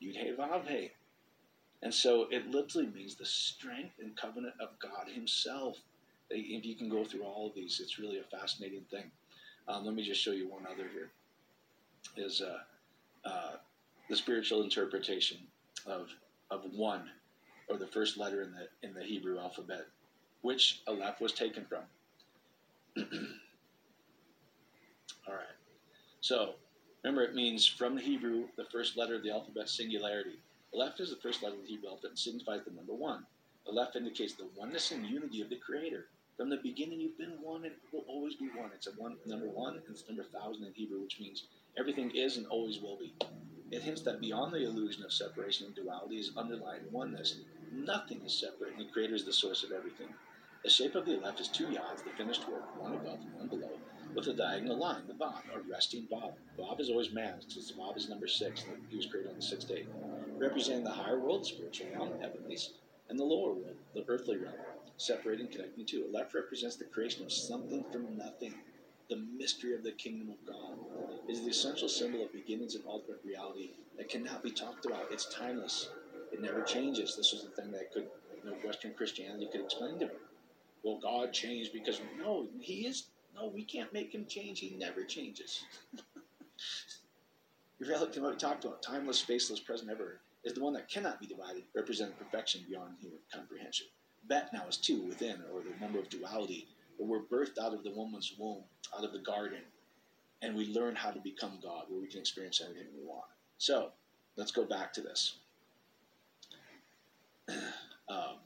Yud 0.03 0.17
He 0.17 0.33
Vav. 0.33 0.91
And 1.83 1.93
so 1.93 2.29
it 2.31 2.49
literally 2.49 2.89
means 2.89 3.17
the 3.17 3.25
strength 3.25 3.95
and 4.01 4.17
covenant 4.17 4.55
of 4.61 4.79
God 4.79 5.09
Himself. 5.13 5.79
If 6.31 6.65
you 6.65 6.77
can 6.77 6.89
go 6.89 7.05
through 7.05 7.23
all 7.23 7.49
of 7.49 7.55
these, 7.55 7.81
it's 7.81 7.99
really 7.99 8.19
a 8.19 8.39
fascinating 8.39 8.85
thing. 8.91 9.11
Um, 9.69 9.85
let 9.85 9.95
me 9.95 10.05
just 10.05 10.21
show 10.23 10.33
you 10.33 10.49
one 10.49 10.67
other 10.67 10.89
here. 10.93 11.11
Is 12.17 12.41
uh, 12.41 12.59
uh, 13.29 13.57
the 14.09 14.17
spiritual 14.17 14.63
interpretation 14.63 15.39
of 15.87 16.09
of 16.51 16.65
one, 16.73 17.09
or 17.69 17.77
the 17.77 17.87
first 17.87 18.19
letter 18.19 18.43
in 18.43 18.53
the 18.53 18.69
in 18.87 18.95
the 18.95 19.03
Hebrew 19.03 19.39
alphabet, 19.39 19.87
which 20.43 20.83
Aleph 20.87 21.21
was 21.21 21.33
taken 21.33 21.65
from. 21.65 21.85
So 26.23 26.55
remember, 27.03 27.25
it 27.25 27.35
means 27.35 27.67
from 27.67 27.97
the 27.97 28.01
Hebrew, 28.01 28.47
the 28.57 28.65
first 28.67 28.97
letter 28.97 29.17
of 29.17 29.25
the 29.25 29.33
alphabet, 29.33 29.69
singularity. 29.69 30.39
Aleph 30.73 31.01
is 31.01 31.11
the 31.11 31.17
first 31.17 31.43
letter 31.43 31.57
of 31.57 31.63
the 31.63 31.69
Hebrew 31.69 31.89
alphabet 31.91 32.11
and 32.11 32.19
signifies 32.19 32.61
the 32.65 32.71
number 32.71 32.95
one. 32.95 33.27
The 33.67 33.73
Aleph 33.73 33.97
indicates 33.97 34.35
the 34.35 34.49
oneness 34.57 34.93
and 34.93 35.05
unity 35.05 35.43
of 35.43 35.51
the 35.51 35.57
Creator. 35.57 36.07
From 36.37 36.49
the 36.49 36.59
beginning, 36.59 37.01
you've 37.01 37.19
been 37.19 37.43
one 37.43 37.65
and 37.65 37.75
will 37.93 38.05
always 38.07 38.37
be 38.37 38.49
one. 38.55 38.71
It's 38.73 38.87
a 38.87 38.93
one 38.93 39.17
number 39.27 39.49
one, 39.49 39.75
and 39.75 39.83
it's 39.91 40.07
number 40.07 40.23
thousand 40.23 40.65
in 40.65 40.73
Hebrew, 40.73 41.01
which 41.01 41.19
means 41.19 41.47
everything 41.77 42.13
is 42.15 42.37
and 42.37 42.47
always 42.47 42.81
will 42.81 42.97
be. 42.97 43.13
It 43.73 43.83
hints 43.83 44.03
that 44.03 44.21
beyond 44.21 44.55
the 44.55 44.63
illusion 44.63 45.03
of 45.03 45.13
separation 45.13 45.67
and 45.67 45.75
duality 45.75 46.21
is 46.21 46.37
underlying 46.37 46.83
oneness. 46.93 47.41
Nothing 47.73 48.21
is 48.25 48.39
separate, 48.39 48.75
and 48.77 48.81
the 48.81 48.93
Creator 48.93 49.17
is 49.17 49.25
the 49.25 49.33
source 49.33 49.65
of 49.65 49.73
everything. 49.73 50.15
The 50.63 50.71
shape 50.71 50.95
of 50.95 51.05
the 51.05 51.19
Aleph 51.19 51.41
is 51.41 51.49
two 51.49 51.67
yods, 51.67 52.05
the 52.05 52.11
finished 52.17 52.49
work, 52.49 52.81
one 52.81 52.95
above 52.95 53.19
and 53.19 53.35
one 53.35 53.49
below, 53.49 53.79
with 54.15 54.27
a 54.29 54.35
diagonal 54.35 54.79
line, 54.79 55.03
the 55.07 55.15
Vav, 55.15 55.43
a 55.55 55.61
resting 55.71 56.07
Bob 56.11 56.35
Vav 56.59 56.81
is 56.81 56.91
always 56.91 57.13
man, 57.13 57.35
because 57.47 57.73
Vav 57.73 57.97
is 57.97 58.09
number 58.09 58.29
six, 58.29 58.65
and 58.65 58.77
he 58.91 58.97
was 58.97 59.07
created 59.07 59.31
on 59.31 59.37
the 59.37 59.43
sixth 59.43 59.69
day, 59.69 59.87
representing 60.39 60.85
the 60.85 60.91
higher 60.91 61.19
world, 61.19 61.43
the 61.43 61.47
spiritual 61.47 61.87
realm, 61.95 62.13
heavenlies, 62.21 62.71
and 63.09 63.19
the 63.19 63.25
lower 63.25 63.53
world, 63.53 63.77
the 63.95 64.05
earthly 64.09 64.37
realm, 64.37 64.55
separating, 64.97 65.49
connecting 65.49 65.87
two. 65.87 66.07
Aleph 66.09 66.35
represents 66.35 66.77
the 66.77 66.85
creation 66.85 67.25
of 67.25 67.33
something 67.33 67.85
from 67.91 68.17
nothing, 68.17 68.55
the 69.09 69.17
mystery 69.17 69.75
of 69.75 69.83
the 69.83 69.93
kingdom 69.93 70.31
of 70.31 70.47
God. 70.47 70.79
It 71.29 71.33
is 71.33 71.43
the 71.43 71.51
essential 71.51 71.89
symbol 71.89 72.25
of 72.25 72.33
beginnings 72.33 72.75
and 72.75 72.85
ultimate 72.87 73.21
reality 73.25 73.71
that 73.97 74.09
cannot 74.09 74.43
be 74.43 74.51
talked 74.51 74.87
about. 74.87 75.11
It's 75.11 75.33
timeless. 75.35 75.89
It 76.33 76.41
never 76.41 76.63
changes. 76.63 77.17
This 77.17 77.33
was 77.33 77.45
the 77.45 77.51
thing 77.63 77.73
that 77.73 77.93
could, 77.93 78.09
you 78.43 78.51
know, 78.51 78.57
Western 78.65 78.95
Christianity 78.95 79.49
could 79.51 79.63
explain 79.63 79.99
to 79.99 80.07
me. 80.07 80.13
Well, 80.83 80.99
God 81.03 81.33
changed 81.33 81.73
because 81.73 82.01
no, 82.19 82.49
He 82.61 82.87
is 82.87 83.05
no, 83.35 83.49
we 83.49 83.65
can't 83.65 83.93
make 83.93 84.15
him 84.15 84.27
change. 84.27 84.61
He 84.61 84.75
never 84.77 85.05
changes. 85.05 85.65
Your 87.79 87.91
relative 87.91 88.23
we 88.23 88.37
talked 88.37 88.65
about, 88.65 88.83
timeless, 88.83 89.21
faceless, 89.21 89.59
present 89.59 89.91
ever, 89.91 90.21
is 90.45 90.53
the 90.55 90.63
one 90.63 90.73
that 90.75 90.89
cannot 90.89 91.21
be 91.21 91.27
divided, 91.27 91.65
representing 91.75 92.15
perfection 92.15 92.65
beyond 92.69 92.95
human 93.01 93.19
comprehension. 93.33 93.87
Bet 94.29 94.53
now 94.53 94.65
is 94.69 94.77
two 94.77 95.03
within, 95.03 95.43
or 95.53 95.63
the 95.63 95.75
number 95.81 95.99
of 95.99 96.09
duality, 96.09 96.69
where 96.97 97.09
we're 97.09 97.25
birthed 97.25 97.59
out 97.59 97.75
of 97.75 97.83
the 97.83 97.91
woman's 97.91 98.35
womb, 98.39 98.63
out 98.97 99.05
of 99.05 99.13
the 99.13 99.19
garden, 99.19 99.63
and 100.43 100.55
we 100.55 100.67
learn 100.67 100.95
how 100.95 101.11
to 101.11 101.21
become 101.21 101.59
God, 101.63 101.87
where 101.89 102.01
we 102.01 102.07
can 102.07 102.21
experience 102.21 102.61
anything 102.61 102.87
we 102.97 103.05
want. 103.05 103.25
So, 103.59 103.91
let's 104.37 104.53
go 104.53 104.65
back 104.65 104.93
to 104.95 105.01
this. 105.01 105.39
um, 107.49 108.37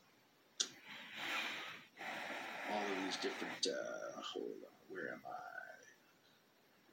all 2.72 2.82
of 2.82 3.04
these 3.04 3.16
different, 3.16 3.66
uh, 3.66 4.20
hold 4.22 4.46
on. 4.46 4.75
Where 4.88 5.12
am 5.12 5.20
I? 5.26 5.30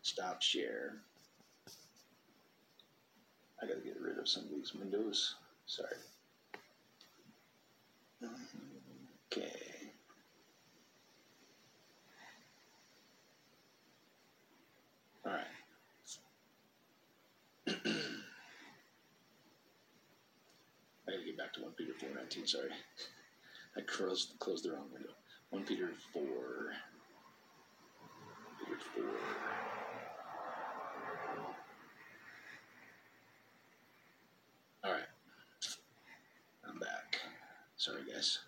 Stop 0.02 0.42
share. 0.42 0.96
I 3.62 3.66
gotta 3.66 3.80
get 3.80 4.00
rid 4.02 4.18
of 4.18 4.28
some 4.28 4.44
of 4.44 4.50
these 4.50 4.74
windows. 4.74 5.36
Sorry. 5.66 5.96
Okay. 9.32 9.92
All 15.26 15.32
right. 15.32 15.46
I 17.68 17.72
gotta 21.08 21.26
get 21.26 21.38
back 21.38 21.54
to 21.54 21.62
1 21.62 21.72
Peter 21.78 21.94
4.19, 21.94 22.48
sorry. 22.50 22.70
I 23.78 23.82
closed, 23.82 24.34
closed 24.40 24.66
the 24.66 24.72
wrong 24.72 24.90
window. 24.94 25.10
1 25.52 25.64
Peter 25.64 25.92
4. 26.12 26.22
1 28.96 29.06
Peter 29.06 29.18
4. 31.36 31.46
All 34.84 34.92
right. 34.92 35.02
I'm 36.68 36.80
back. 36.80 37.20
Sorry, 37.78 38.02
guys. 38.12 38.40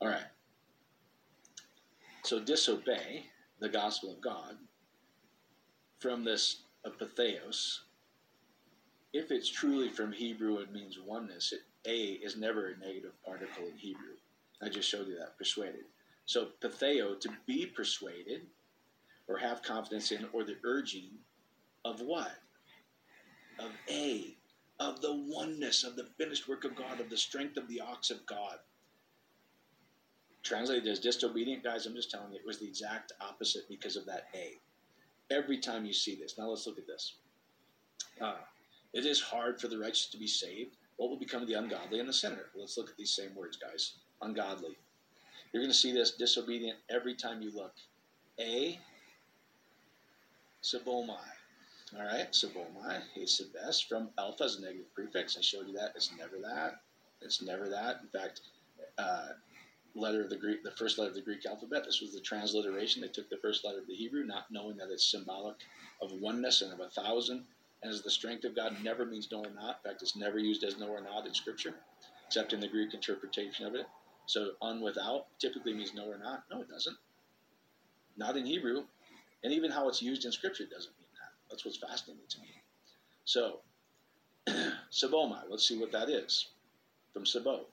All 0.00 0.08
right. 0.08 0.26
So 2.24 2.40
disobey 2.40 3.26
the 3.60 3.68
gospel 3.68 4.12
of 4.12 4.20
God 4.20 4.56
from 6.00 6.24
this 6.24 6.62
apatheos. 6.84 7.80
If 9.12 9.30
it's 9.30 9.48
truly 9.48 9.88
from 9.88 10.12
Hebrew, 10.12 10.58
it 10.58 10.72
means 10.72 10.98
oneness. 10.98 11.52
It, 11.52 11.60
a 11.86 12.24
is 12.24 12.36
never 12.36 12.68
a 12.68 12.78
negative 12.78 13.12
particle 13.24 13.66
in 13.66 13.76
Hebrew. 13.78 14.16
I 14.60 14.68
just 14.68 14.88
showed 14.88 15.06
you 15.06 15.16
that, 15.18 15.38
persuaded. 15.38 15.84
So 16.26 16.48
patheo, 16.60 17.18
to 17.20 17.28
be 17.46 17.66
persuaded 17.66 18.42
or 19.28 19.38
have 19.38 19.62
confidence 19.62 20.10
in, 20.12 20.26
or 20.32 20.44
the 20.44 20.56
urging 20.64 21.10
of 21.84 22.00
what? 22.00 22.32
Of 23.58 23.70
A, 23.88 24.36
of 24.78 25.00
the 25.00 25.14
oneness 25.14 25.84
of 25.84 25.96
the 25.96 26.08
finished 26.18 26.48
work 26.48 26.64
of 26.64 26.76
God, 26.76 27.00
of 27.00 27.08
the 27.08 27.16
strength 27.16 27.56
of 27.56 27.68
the 27.68 27.80
ox 27.80 28.10
of 28.10 28.26
God. 28.26 28.58
Translated 30.42 30.86
as 30.86 31.00
disobedient, 31.00 31.64
guys, 31.64 31.86
I'm 31.86 31.94
just 31.94 32.10
telling 32.10 32.32
you, 32.32 32.38
it 32.38 32.46
was 32.46 32.58
the 32.58 32.68
exact 32.68 33.12
opposite 33.20 33.68
because 33.68 33.96
of 33.96 34.06
that 34.06 34.26
A. 34.34 34.60
Every 35.30 35.58
time 35.58 35.84
you 35.84 35.92
see 35.92 36.14
this. 36.14 36.36
Now 36.38 36.48
let's 36.48 36.66
look 36.66 36.78
at 36.78 36.86
this. 36.86 37.14
Uh, 38.20 38.36
it 38.92 39.06
is 39.06 39.20
hard 39.20 39.60
for 39.60 39.68
the 39.68 39.78
righteous 39.78 40.06
to 40.06 40.18
be 40.18 40.28
saved. 40.28 40.76
What 40.96 41.10
will 41.10 41.18
become 41.18 41.42
of 41.42 41.48
the 41.48 41.54
ungodly 41.54 41.98
and 41.98 42.08
the 42.08 42.12
sinner? 42.12 42.46
Let's 42.54 42.76
look 42.76 42.90
at 42.90 42.96
these 42.96 43.14
same 43.14 43.34
words, 43.34 43.56
guys. 43.56 43.94
Ungodly. 44.22 44.76
You're 45.56 45.62
going 45.62 45.72
to 45.72 45.78
see 45.78 45.92
this 45.92 46.10
disobedient 46.10 46.76
every 46.90 47.14
time 47.14 47.40
you 47.40 47.50
look. 47.50 47.72
A, 48.38 48.78
sabomai. 50.62 51.16
All 51.96 52.04
right, 52.04 52.30
sabomai, 52.30 53.00
hasebes, 53.16 53.88
from 53.88 54.10
alpha 54.18 54.44
is 54.44 54.56
a 54.56 54.60
negative 54.60 54.94
prefix. 54.94 55.34
I 55.38 55.40
showed 55.40 55.66
you 55.66 55.72
that. 55.78 55.92
It's 55.94 56.10
never 56.18 56.36
that. 56.42 56.82
It's 57.22 57.40
never 57.40 57.70
that. 57.70 58.00
In 58.02 58.08
fact, 58.08 58.42
uh, 58.98 59.28
letter 59.94 60.20
of 60.20 60.28
the 60.28 60.36
Greek, 60.36 60.62
the 60.62 60.72
first 60.72 60.98
letter 60.98 61.08
of 61.08 61.16
the 61.16 61.22
Greek 61.22 61.46
alphabet. 61.46 61.84
This 61.86 62.02
was 62.02 62.12
the 62.12 62.20
transliteration. 62.20 63.00
They 63.00 63.08
took 63.08 63.30
the 63.30 63.38
first 63.38 63.64
letter 63.64 63.78
of 63.78 63.86
the 63.86 63.94
Hebrew, 63.94 64.24
not 64.24 64.50
knowing 64.50 64.76
that 64.76 64.90
it's 64.90 65.10
symbolic 65.10 65.56
of 66.02 66.12
oneness 66.20 66.60
and 66.60 66.70
of 66.70 66.80
a 66.80 66.90
thousand. 66.90 67.44
And 67.82 67.90
as 67.90 68.02
the 68.02 68.10
strength 68.10 68.44
of 68.44 68.54
God 68.54 68.76
never 68.84 69.06
means 69.06 69.32
no 69.32 69.38
or 69.38 69.50
not. 69.54 69.80
In 69.82 69.90
fact, 69.90 70.02
it's 70.02 70.16
never 70.16 70.38
used 70.38 70.64
as 70.64 70.78
no 70.78 70.88
or 70.88 71.00
not 71.00 71.26
in 71.26 71.32
Scripture, 71.32 71.76
except 72.26 72.52
in 72.52 72.60
the 72.60 72.68
Greek 72.68 72.92
interpretation 72.92 73.64
of 73.64 73.74
it. 73.74 73.86
So 74.26 74.52
un 74.60 74.80
without 74.80 75.26
typically 75.38 75.72
means 75.72 75.94
no 75.94 76.06
or 76.06 76.18
not. 76.18 76.44
No, 76.50 76.60
it 76.62 76.68
doesn't. 76.68 76.96
Not 78.16 78.36
in 78.36 78.46
Hebrew, 78.46 78.84
and 79.44 79.52
even 79.52 79.70
how 79.70 79.88
it's 79.88 80.02
used 80.02 80.24
in 80.24 80.32
Scripture 80.32 80.64
doesn't 80.64 80.92
mean 80.98 81.08
that. 81.20 81.32
That's 81.50 81.64
what's 81.64 81.78
fascinating 81.78 82.24
to 82.30 82.40
me. 82.40 82.48
So, 83.24 83.60
sabomai. 84.92 85.42
Let's 85.48 85.68
see 85.68 85.78
what 85.78 85.92
that 85.92 86.08
is. 86.08 86.46
From 87.12 87.26
sabo 87.26 87.66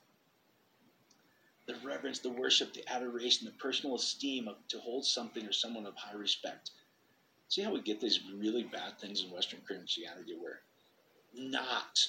the 1.66 1.76
reverence, 1.84 2.20
the 2.20 2.30
worship, 2.30 2.74
the 2.74 2.84
adoration, 2.92 3.46
the 3.46 3.54
personal 3.54 3.96
esteem 3.96 4.48
of, 4.48 4.56
to 4.68 4.80
hold 4.80 5.06
something 5.06 5.46
or 5.46 5.54
someone 5.54 5.86
of 5.86 5.96
high 5.96 6.16
respect. 6.16 6.72
See 7.48 7.62
how 7.62 7.74
we 7.74 7.82
get 7.82 8.02
these 8.02 8.20
really 8.36 8.64
bad 8.64 9.00
things 9.00 9.24
in 9.24 9.32
Western 9.32 9.62
Christianity 9.66 10.36
where 10.40 10.60
not 11.34 12.00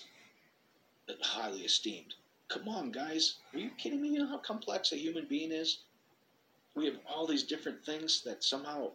highly 1.23 1.61
esteemed. 1.61 2.15
Come 2.55 2.69
on, 2.69 2.93
guys. 2.93 3.39
Are 3.53 3.59
you 3.59 3.71
kidding 3.77 4.01
me? 4.01 4.11
You 4.11 4.21
know 4.21 4.29
how 4.29 4.39
complex 4.39 4.93
a 4.93 4.97
human 4.97 5.27
being 5.27 5.51
is? 5.51 5.79
We 6.77 6.85
have 6.85 6.95
all 7.05 7.27
these 7.27 7.43
different 7.43 7.85
things 7.85 8.23
that 8.25 8.45
somehow 8.45 8.93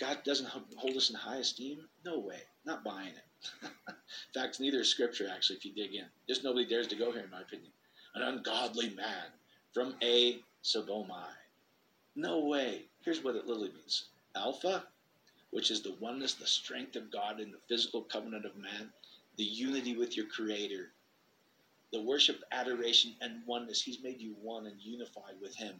God 0.00 0.18
doesn't 0.24 0.48
hold 0.48 0.96
us 0.96 1.08
in 1.08 1.14
high 1.14 1.36
esteem? 1.36 1.88
No 2.04 2.18
way. 2.18 2.40
Not 2.64 2.82
buying 2.82 3.10
it. 3.10 3.24
in 3.88 4.34
fact, 4.34 4.58
neither 4.58 4.80
is 4.80 4.88
Scripture, 4.88 5.30
actually, 5.32 5.58
if 5.58 5.64
you 5.64 5.72
dig 5.72 5.94
in. 5.94 6.06
Just 6.28 6.42
nobody 6.42 6.66
dares 6.66 6.88
to 6.88 6.96
go 6.96 7.12
here, 7.12 7.22
in 7.22 7.30
my 7.30 7.40
opinion. 7.40 7.70
An 8.16 8.22
ungodly 8.22 8.90
man 8.90 9.30
from 9.72 9.94
A 10.02 10.40
Sabomai. 10.64 11.30
No 12.16 12.46
way. 12.46 12.86
Here's 13.04 13.22
what 13.22 13.36
it 13.36 13.46
literally 13.46 13.70
means 13.76 14.06
Alpha, 14.34 14.82
which 15.50 15.70
is 15.70 15.82
the 15.82 15.94
oneness, 16.00 16.34
the 16.34 16.48
strength 16.48 16.96
of 16.96 17.12
God 17.12 17.38
in 17.38 17.52
the 17.52 17.60
physical 17.68 18.02
covenant 18.02 18.44
of 18.44 18.56
man, 18.56 18.90
the 19.36 19.44
unity 19.44 19.96
with 19.96 20.16
your 20.16 20.26
Creator, 20.26 20.90
the 21.92 22.02
worship, 22.02 22.40
adoration, 22.52 23.14
and 23.20 23.42
oneness. 23.46 23.82
He's 23.82 24.02
made 24.02 24.20
you 24.20 24.34
one 24.42 24.66
and 24.66 24.80
unified 24.80 25.34
with 25.40 25.54
Him. 25.56 25.74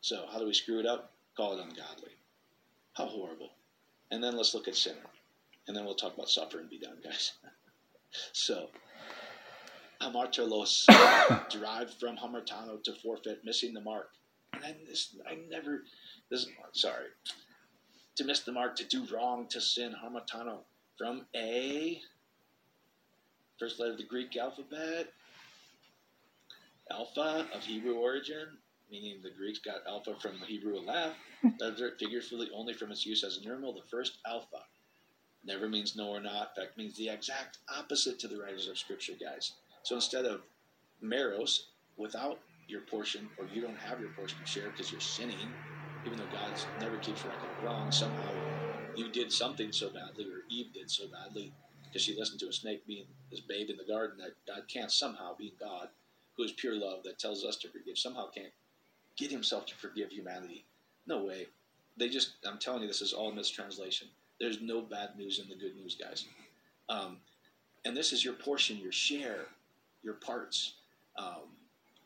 So, 0.00 0.26
how 0.30 0.38
do 0.38 0.46
we 0.46 0.54
screw 0.54 0.80
it 0.80 0.86
up? 0.86 1.12
Call 1.36 1.58
it 1.58 1.62
ungodly. 1.62 2.12
How 2.94 3.06
horrible. 3.06 3.50
And 4.10 4.22
then 4.22 4.36
let's 4.36 4.54
look 4.54 4.66
at 4.66 4.76
sinner. 4.76 4.96
And 5.68 5.76
then 5.76 5.84
we'll 5.84 5.94
talk 5.94 6.14
about 6.14 6.28
suffer 6.28 6.58
and 6.58 6.68
be 6.68 6.78
done, 6.78 6.96
guys. 7.02 7.32
so, 8.32 8.70
hamartolos, 10.00 10.86
derived 11.50 11.94
from 12.00 12.16
hamartano 12.16 12.82
to 12.82 12.92
forfeit, 12.94 13.44
missing 13.44 13.72
the 13.72 13.80
mark. 13.80 14.10
And 14.52 14.64
I, 14.64 14.74
this, 14.88 15.14
I 15.28 15.38
never, 15.48 15.84
this, 16.30 16.46
sorry, 16.72 17.06
to 18.16 18.24
miss 18.24 18.40
the 18.40 18.52
mark, 18.52 18.74
to 18.76 18.84
do 18.84 19.06
wrong, 19.14 19.46
to 19.48 19.60
sin, 19.60 19.94
hamartano, 20.04 20.60
from 20.98 21.26
A, 21.36 22.00
first 23.60 23.78
letter 23.78 23.92
of 23.92 23.98
the 23.98 24.04
Greek 24.04 24.36
alphabet, 24.36 25.12
alpha 26.90 27.46
of 27.54 27.62
Hebrew 27.62 27.94
origin, 27.94 28.48
meaning 28.90 29.20
the 29.22 29.30
Greeks 29.30 29.58
got 29.58 29.86
alpha 29.86 30.14
from 30.20 30.40
the 30.40 30.46
Hebrew 30.46 30.78
aleph, 30.78 31.12
that 31.58 31.96
figuratively 31.98 32.48
only 32.54 32.72
from 32.72 32.90
its 32.90 33.04
use 33.04 33.22
as 33.22 33.36
a 33.36 33.44
numeral, 33.46 33.74
the 33.74 33.88
first 33.90 34.18
alpha. 34.26 34.62
Never 35.44 35.68
means 35.68 35.96
no 35.96 36.08
or 36.08 36.20
not. 36.20 36.52
In 36.56 36.64
fact, 36.64 36.78
means 36.78 36.96
the 36.96 37.08
exact 37.08 37.58
opposite 37.74 38.18
to 38.20 38.28
the 38.28 38.38
writers 38.38 38.68
of 38.68 38.78
Scripture, 38.78 39.14
guys. 39.22 39.52
So 39.82 39.94
instead 39.94 40.24
of 40.24 40.42
meros, 41.02 41.60
without 41.96 42.40
your 42.66 42.82
portion, 42.82 43.28
or 43.38 43.46
you 43.46 43.62
don't 43.62 43.78
have 43.78 44.00
your 44.00 44.10
portion 44.10 44.38
to 44.40 44.46
share 44.46 44.70
because 44.70 44.90
you're 44.90 45.00
sinning, 45.00 45.54
even 46.04 46.18
though 46.18 46.26
God 46.26 46.54
never 46.78 46.98
keeps 46.98 47.24
record 47.24 47.50
of 47.50 47.62
wrong, 47.62 47.90
somehow 47.90 48.32
you 48.96 49.10
did 49.10 49.32
something 49.32 49.72
so 49.72 49.88
badly, 49.88 50.24
or 50.24 50.44
Eve 50.50 50.72
did 50.74 50.90
so 50.90 51.04
badly, 51.08 51.52
because 51.90 52.02
she 52.02 52.16
listened 52.16 52.40
to 52.40 52.48
a 52.48 52.52
snake 52.52 52.86
being 52.86 53.06
this 53.30 53.40
babe 53.40 53.70
in 53.70 53.76
the 53.76 53.84
garden 53.84 54.18
that 54.18 54.36
God 54.46 54.64
can't 54.68 54.90
somehow, 54.90 55.36
being 55.36 55.52
God, 55.58 55.88
who 56.36 56.44
is 56.44 56.52
pure 56.52 56.74
love 56.74 57.02
that 57.04 57.18
tells 57.18 57.44
us 57.44 57.56
to 57.56 57.68
forgive, 57.68 57.98
somehow 57.98 58.30
can't 58.30 58.52
get 59.16 59.30
himself 59.30 59.66
to 59.66 59.74
forgive 59.74 60.10
humanity. 60.10 60.64
No 61.06 61.24
way. 61.24 61.46
They 61.96 62.08
just, 62.08 62.32
I'm 62.46 62.58
telling 62.58 62.82
you, 62.82 62.88
this 62.88 63.02
is 63.02 63.12
all 63.12 63.32
mistranslation. 63.32 64.08
There's 64.38 64.60
no 64.60 64.80
bad 64.80 65.10
news 65.18 65.38
in 65.38 65.48
the 65.48 65.54
good 65.54 65.76
news, 65.76 65.96
guys. 65.96 66.24
Um, 66.88 67.18
and 67.84 67.96
this 67.96 68.12
is 68.12 68.24
your 68.24 68.34
portion, 68.34 68.78
your 68.78 68.92
share 68.92 69.46
your 70.02 70.14
parts, 70.14 70.74
um, 71.18 71.48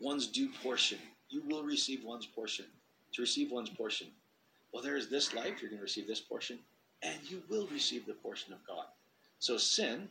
one's 0.01 0.27
due 0.27 0.49
portion. 0.63 0.99
You 1.31 1.43
will 1.49 1.63
receive 1.63 2.05
one's 2.05 2.27
portion. 2.27 2.67
To 3.15 3.23
receive 3.23 3.53
one's 3.53 3.71
portion, 3.71 4.09
well, 4.73 4.83
there 4.83 4.97
is 4.97 5.09
this 5.09 5.35
life, 5.35 5.61
you're 5.61 5.71
going 5.71 5.79
to 5.79 5.85
receive 5.85 6.09
this 6.09 6.21
portion, 6.21 6.59
and 7.03 7.15
you 7.29 7.43
will 7.49 7.69
receive 7.69 8.07
the 8.07 8.15
portion 8.15 8.53
of 8.53 8.59
God. 8.67 8.87
So 9.45 9.59
sin 9.59 10.09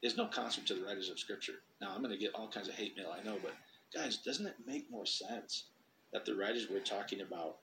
is 0.00 0.16
no 0.16 0.24
concept 0.24 0.68
to 0.68 0.74
the 0.74 0.82
writers 0.82 1.10
of 1.10 1.18
Scripture. 1.18 1.56
Now, 1.82 1.92
I'm 1.94 2.00
going 2.00 2.14
to 2.14 2.18
get 2.18 2.34
all 2.34 2.48
kinds 2.48 2.68
of 2.68 2.74
hate 2.74 2.96
mail, 2.96 3.14
I 3.14 3.22
know, 3.22 3.36
but 3.42 3.52
guys, 3.94 4.16
doesn't 4.16 4.46
it 4.46 4.54
make 4.66 4.90
more 4.90 5.04
sense 5.04 5.64
that 6.14 6.24
the 6.24 6.34
writers 6.34 6.70
were 6.70 6.80
talking 6.80 7.20
about? 7.20 7.58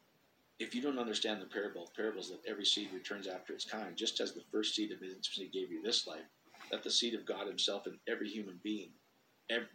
If 0.60 0.76
you 0.76 0.84
don't 0.84 1.00
understand 1.00 1.42
the 1.42 1.48
parable, 1.48 1.90
parables 1.96 2.30
that 2.30 2.48
every 2.48 2.64
seed 2.64 2.90
returns 2.94 3.26
after 3.26 3.54
its 3.54 3.66
kind, 3.66 3.98
just 3.98 4.20
as 4.20 4.34
the 4.34 4.44
first 4.52 4.76
seed 4.76 4.92
of 4.92 5.02
infancy 5.02 5.50
gave 5.52 5.72
you 5.72 5.82
this 5.82 6.06
life, 6.06 6.30
that 6.70 6.84
the 6.84 6.92
seed 6.92 7.16
of 7.16 7.26
God 7.26 7.48
Himself 7.48 7.88
in 7.88 7.98
every 8.08 8.30
human 8.30 8.60
being 8.64 8.90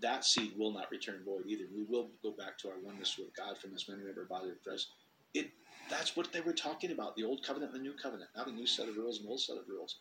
that 0.00 0.24
seed 0.24 0.52
will 0.56 0.72
not 0.72 0.88
return 0.92 1.24
void 1.24 1.46
either. 1.48 1.64
We 1.74 1.82
will 1.82 2.10
go 2.22 2.30
back 2.30 2.58
to 2.58 2.68
our 2.68 2.78
oneness 2.80 3.18
with 3.18 3.34
God 3.36 3.58
from 3.58 3.72
this 3.72 3.88
many 3.88 4.04
member 4.04 4.24
body 4.24 4.50
of 4.50 4.62
Christ. 4.62 4.88
It 5.34 5.50
that's 5.90 6.16
what 6.16 6.32
they 6.32 6.40
were 6.40 6.52
talking 6.52 6.92
about: 6.92 7.16
the 7.16 7.24
old 7.24 7.44
covenant 7.44 7.72
and 7.74 7.80
the 7.80 7.88
new 7.88 7.96
covenant. 7.96 8.30
Not 8.36 8.48
a 8.48 8.52
new 8.52 8.66
set 8.66 8.88
of 8.88 8.96
rules 8.96 9.18
and 9.18 9.28
old 9.28 9.40
set 9.40 9.56
of 9.56 9.68
rules. 9.68 9.98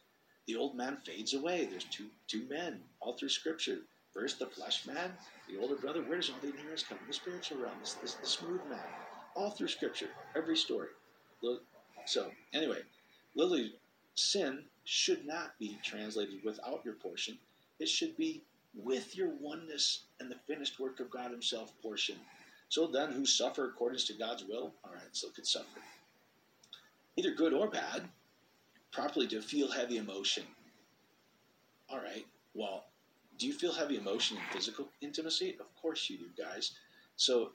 The 0.47 0.55
old 0.55 0.75
man 0.75 0.97
fades 1.05 1.33
away. 1.33 1.65
There's 1.65 1.83
two 1.85 2.07
two 2.27 2.47
men 2.49 2.79
all 2.99 3.13
through 3.13 3.29
Scripture. 3.29 3.79
First, 4.13 4.39
the 4.39 4.47
flesh 4.47 4.87
man, 4.87 5.11
the 5.47 5.59
older 5.59 5.75
brother. 5.75 6.01
Where 6.01 6.17
does 6.17 6.29
all 6.29 6.37
the 6.41 6.47
inheritance 6.47 6.83
come? 6.87 6.97
The 7.05 7.13
spiritual 7.13 7.59
realm. 7.59 7.75
This, 7.81 7.93
this, 7.95 8.13
the 8.15 8.25
smooth 8.25 8.61
man. 8.69 8.79
All 9.35 9.51
through 9.51 9.67
Scripture, 9.67 10.09
every 10.35 10.57
story. 10.57 10.87
So 12.05 12.31
anyway, 12.53 12.79
Lily, 13.35 13.75
sin 14.15 14.63
should 14.85 15.25
not 15.25 15.59
be 15.59 15.77
translated 15.83 16.39
without 16.43 16.81
your 16.83 16.95
portion. 16.95 17.37
It 17.79 17.89
should 17.89 18.17
be 18.17 18.41
with 18.73 19.15
your 19.15 19.29
oneness 19.39 20.03
and 20.19 20.31
the 20.31 20.39
finished 20.47 20.79
work 20.79 20.99
of 20.99 21.11
God 21.11 21.31
Himself 21.31 21.73
portion. 21.81 22.15
So 22.69 22.87
then, 22.87 23.11
who 23.11 23.25
suffer 23.25 23.65
according 23.65 23.99
to 23.99 24.13
God's 24.13 24.45
will? 24.45 24.73
All 24.83 24.93
right, 24.93 25.03
so 25.11 25.29
could 25.29 25.45
suffer. 25.45 25.79
Either 27.15 27.31
good 27.31 27.53
or 27.53 27.69
bad, 27.69 28.09
properly 28.97 29.27
to 29.27 29.41
feel 29.41 29.69
heavy 29.69 29.97
emotion. 29.97 30.43
All 31.89 31.99
right, 31.99 32.25
Well, 32.55 32.85
do 33.37 33.45
you 33.45 33.53
feel 33.53 33.71
heavy 33.71 33.97
emotion 33.97 34.37
in 34.37 34.43
physical 34.51 34.87
intimacy? 35.01 35.55
Of 35.59 35.67
course 35.79 36.09
you 36.09 36.17
do, 36.17 36.25
guys. 36.35 36.71
So, 37.15 37.51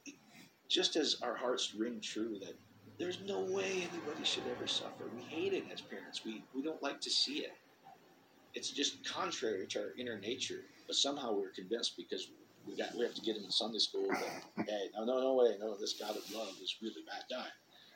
just 0.69 0.95
as 0.95 1.17
our 1.21 1.35
hearts 1.35 1.75
ring 1.75 2.01
true 2.01 2.39
that 2.39 2.55
there's 2.99 3.19
no 3.27 3.41
way 3.41 3.89
anybody 3.91 4.25
should 4.25 4.45
ever 4.57 4.69
suffer, 4.69 5.05
we 5.17 5.23
hate 5.23 5.53
it 5.53 5.65
as 5.73 5.81
parents. 5.81 6.25
We, 6.25 6.45
we 6.55 6.63
don't 6.63 6.81
like 6.83 7.01
to 7.01 7.11
see 7.11 7.39
it. 7.41 7.53
It's 8.55 8.71
just 8.71 9.05
contrary 9.05 9.67
to 9.67 9.81
our 9.81 9.89
inner 9.99 10.19
nature. 10.21 10.61
But 10.87 10.95
somehow 10.95 11.35
we're 11.35 11.51
convinced 11.51 11.97
because 11.97 12.29
we 12.69 12.77
got 12.77 12.95
we 12.95 13.05
have 13.05 13.15
to 13.15 13.21
get 13.21 13.37
him 13.37 13.45
in 13.45 13.51
Sunday 13.51 13.81
school 13.81 14.07
hey, 14.57 14.91
no, 14.95 15.05
no, 15.05 15.21
no 15.21 15.35
way, 15.35 15.57
no, 15.59 15.77
this 15.77 15.95
God 15.95 16.17
of 16.17 16.33
love 16.33 16.55
is 16.63 16.77
really 16.81 17.03
bad 17.05 17.25
guy. 17.29 17.49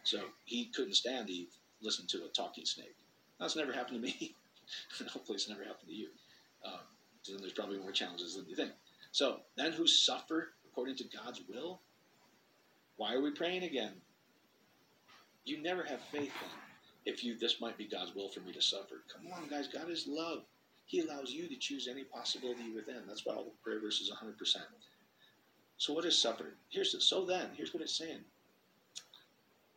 So 0.02 0.18
he 0.44 0.66
couldn't 0.74 0.94
stand 0.94 1.28
to 1.28 1.44
listen 1.80 2.06
to 2.08 2.24
a 2.24 2.28
talking 2.28 2.64
snake. 2.64 2.96
That's 3.38 3.56
never 3.56 3.72
happened 3.72 4.02
to 4.02 4.02
me. 4.02 4.34
Hopefully, 5.12 5.36
it's 5.36 5.48
never 5.48 5.62
happened 5.62 5.88
to 5.88 5.94
you. 5.94 6.08
Um, 6.64 6.80
so 7.22 7.36
there's 7.38 7.52
probably 7.52 7.78
more 7.78 7.92
challenges 7.92 8.36
than 8.36 8.46
you 8.48 8.56
think. 8.56 8.72
So 9.12 9.40
then, 9.56 9.72
who 9.72 9.86
suffer 9.86 10.52
according 10.66 10.96
to 10.96 11.04
God's 11.04 11.42
will? 11.48 11.80
Why 12.96 13.14
are 13.14 13.20
we 13.20 13.30
praying 13.30 13.64
again? 13.64 13.92
You 15.44 15.62
never 15.62 15.84
have 15.84 16.00
faith 16.00 16.32
then. 16.40 16.50
If 17.04 17.22
you, 17.22 17.38
this 17.38 17.60
might 17.60 17.78
be 17.78 17.86
God's 17.86 18.14
will 18.14 18.28
for 18.28 18.40
me 18.40 18.52
to 18.52 18.60
suffer. 18.60 19.02
Come 19.12 19.32
on, 19.32 19.48
guys. 19.48 19.68
God 19.68 19.88
is 19.88 20.06
love. 20.08 20.42
He 20.86 21.00
allows 21.00 21.30
you 21.30 21.48
to 21.48 21.56
choose 21.56 21.88
any 21.88 22.04
possibility 22.04 22.72
within. 22.74 23.02
That's 23.06 23.24
why 23.24 23.34
all 23.34 23.44
the 23.44 23.50
prayer 23.62 23.80
verses 23.80 24.08
is 24.08 24.12
100%. 24.12 24.56
So 25.78 25.92
what 25.92 26.04
is 26.04 26.18
suffering? 26.18 26.52
Here's 26.70 26.92
the, 26.92 27.00
so 27.00 27.24
then. 27.24 27.50
Here's 27.56 27.74
what 27.74 27.82
it's 27.82 27.96
saying. 27.96 28.20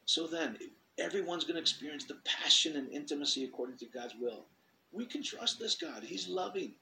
So 0.05 0.27
then, 0.27 0.57
everyone's 0.99 1.43
going 1.43 1.55
to 1.55 1.61
experience 1.61 2.05
the 2.05 2.17
passion 2.25 2.75
and 2.75 2.89
intimacy 2.91 3.43
according 3.43 3.77
to 3.77 3.85
God's 3.85 4.15
will. 4.19 4.45
We 4.91 5.05
can 5.05 5.23
trust 5.23 5.59
this 5.59 5.75
God. 5.75 6.03
He's 6.03 6.27
loving. 6.27 6.73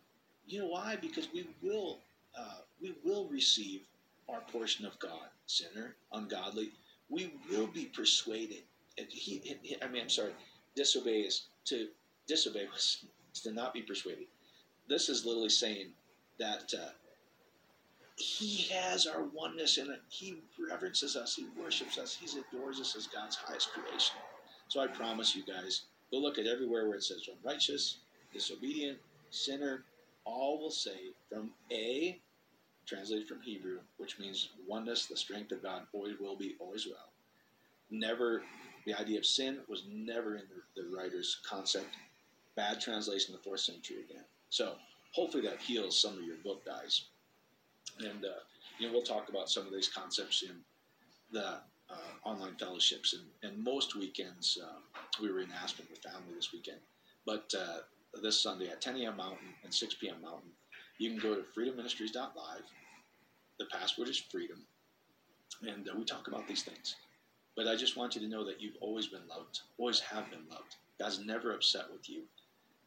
You 0.46 0.62
know 0.62 0.68
why? 0.68 0.98
Because 1.00 1.28
we 1.34 1.48
will 1.62 2.00
uh, 2.38 2.62
we 2.82 2.96
will 3.04 3.28
receive 3.28 3.82
our 4.30 4.42
portion 4.52 4.86
of 4.86 4.98
God. 5.00 5.30
Sinner, 5.46 5.96
ungodly, 6.12 6.72
we 7.10 7.32
will 7.50 7.68
be 7.68 7.86
persuaded. 7.86 8.64
He, 9.10 9.42
he, 9.44 9.78
I 9.82 9.88
mean, 9.88 10.04
I'm 10.04 10.10
sorry. 10.10 10.32
Disobey 10.76 11.22
is 11.22 11.44
to 11.66 11.88
disobey 12.28 12.68
was 12.72 13.06
to 13.44 13.52
not 13.52 13.74
be 13.74 13.82
persuaded. 13.82 14.28
This 14.88 15.10
is 15.10 15.26
literally 15.26 15.50
saying 15.50 15.88
that 16.40 16.74
uh, 16.78 16.90
he 18.18 18.74
has 18.74 19.06
our 19.06 19.24
oneness 19.24 19.78
in 19.78 19.92
it. 19.92 20.02
He 20.10 20.42
reverences 20.58 21.16
us. 21.16 21.36
He 21.36 21.46
worships 21.58 22.00
us. 22.00 22.18
He 22.20 22.28
adores 22.40 22.80
us 22.80 22.96
as 22.96 23.06
God's 23.06 23.36
highest 23.36 23.72
creation. 23.72 24.16
So 24.70 24.82
I 24.82 24.88
promise 24.88 25.36
you 25.36 25.44
guys, 25.46 25.84
go 26.12 26.18
look 26.18 26.40
at 26.40 26.48
everywhere 26.48 26.88
where 26.88 26.98
it 26.98 27.04
says 27.04 27.30
unrighteous, 27.44 27.98
disobedient, 28.34 28.98
sinner, 29.30 29.84
all 30.26 30.60
will 30.60 30.72
say 30.72 31.14
from 31.30 31.52
A, 31.72 32.20
translated 32.88 33.28
from 33.28 33.42
Hebrew, 33.42 33.80
which 33.98 34.18
means 34.18 34.50
oneness, 34.68 35.06
the 35.06 35.16
strength 35.16 35.52
of 35.52 35.62
God, 35.62 35.84
always 35.94 36.20
will 36.20 36.36
be, 36.36 36.56
always 36.60 36.88
will. 36.88 36.96
Never, 37.92 38.42
the 38.86 38.96
idea 38.96 39.20
of 39.20 39.26
sin 39.28 39.60
was 39.70 39.84
never 39.90 40.36
in 40.36 40.44
the, 40.76 40.82
the 40.82 40.96
writer's 40.96 41.40
concept. 41.48 41.96
Bad 42.56 42.82
translation 42.82 43.34
in 43.34 43.38
the 43.38 43.44
fourth 43.44 43.60
century 43.60 43.98
again. 44.10 44.24
So 44.50 44.74
hopefully 45.12 45.44
that 45.44 45.60
heals 45.60 46.02
some 46.02 46.18
of 46.18 46.24
your 46.24 46.38
book 46.44 46.66
guys. 46.66 47.06
And, 48.00 48.26
uh, 48.26 48.40
you 48.80 48.88
know, 48.88 48.94
we'll 48.94 49.04
talk 49.04 49.30
about 49.30 49.50
some 49.50 49.66
of 49.66 49.74
these 49.74 49.90
concepts 49.90 50.44
in 50.44 50.56
the 51.32 51.60
uh, 51.90 51.96
online 52.24 52.56
fellowships. 52.60 53.14
And, 53.14 53.24
and 53.44 53.64
most 53.64 53.96
weekends, 53.96 54.58
uh, 54.64 55.00
we 55.22 55.32
were 55.32 55.40
in 55.40 55.52
Aspen 55.52 55.86
with 55.90 56.00
family 56.00 56.34
this 56.36 56.54
weekend. 56.54 56.80
But 57.26 57.54
uh, 57.58 57.80
this 58.22 58.40
Sunday 58.40 58.70
at 58.70 58.82
10 58.82 58.98
a.m. 58.98 59.18
Mountain 59.18 59.50
and 59.64 59.74
6 59.74 59.96
p.m. 59.96 60.22
Mountain, 60.22 60.52
you 60.98 61.10
can 61.10 61.20
go 61.20 61.36
to 61.36 61.42
freedomministries.live. 61.42 62.64
The 63.60 63.66
password 63.66 64.10
is 64.10 64.18
freedom. 64.18 64.64
And 65.62 65.88
uh, 65.90 65.94
we 65.98 66.04
talk 66.04 66.28
about 66.28 66.48
these 66.48 66.64
things. 66.64 66.96
But 67.56 67.68
I 67.68 67.76
just 67.76 67.98
want 67.98 68.16
you 68.16 68.22
to 68.22 68.28
know 68.28 68.46
that 68.46 68.62
you've 68.62 68.78
always 68.82 69.08
been 69.08 69.28
loved, 69.28 69.62
always 69.80 70.00
have 70.00 70.30
been 70.30 70.48
loved. 70.50 70.76
God's 71.00 71.20
never 71.20 71.54
upset 71.54 71.86
with 71.92 72.08
you. 72.08 72.22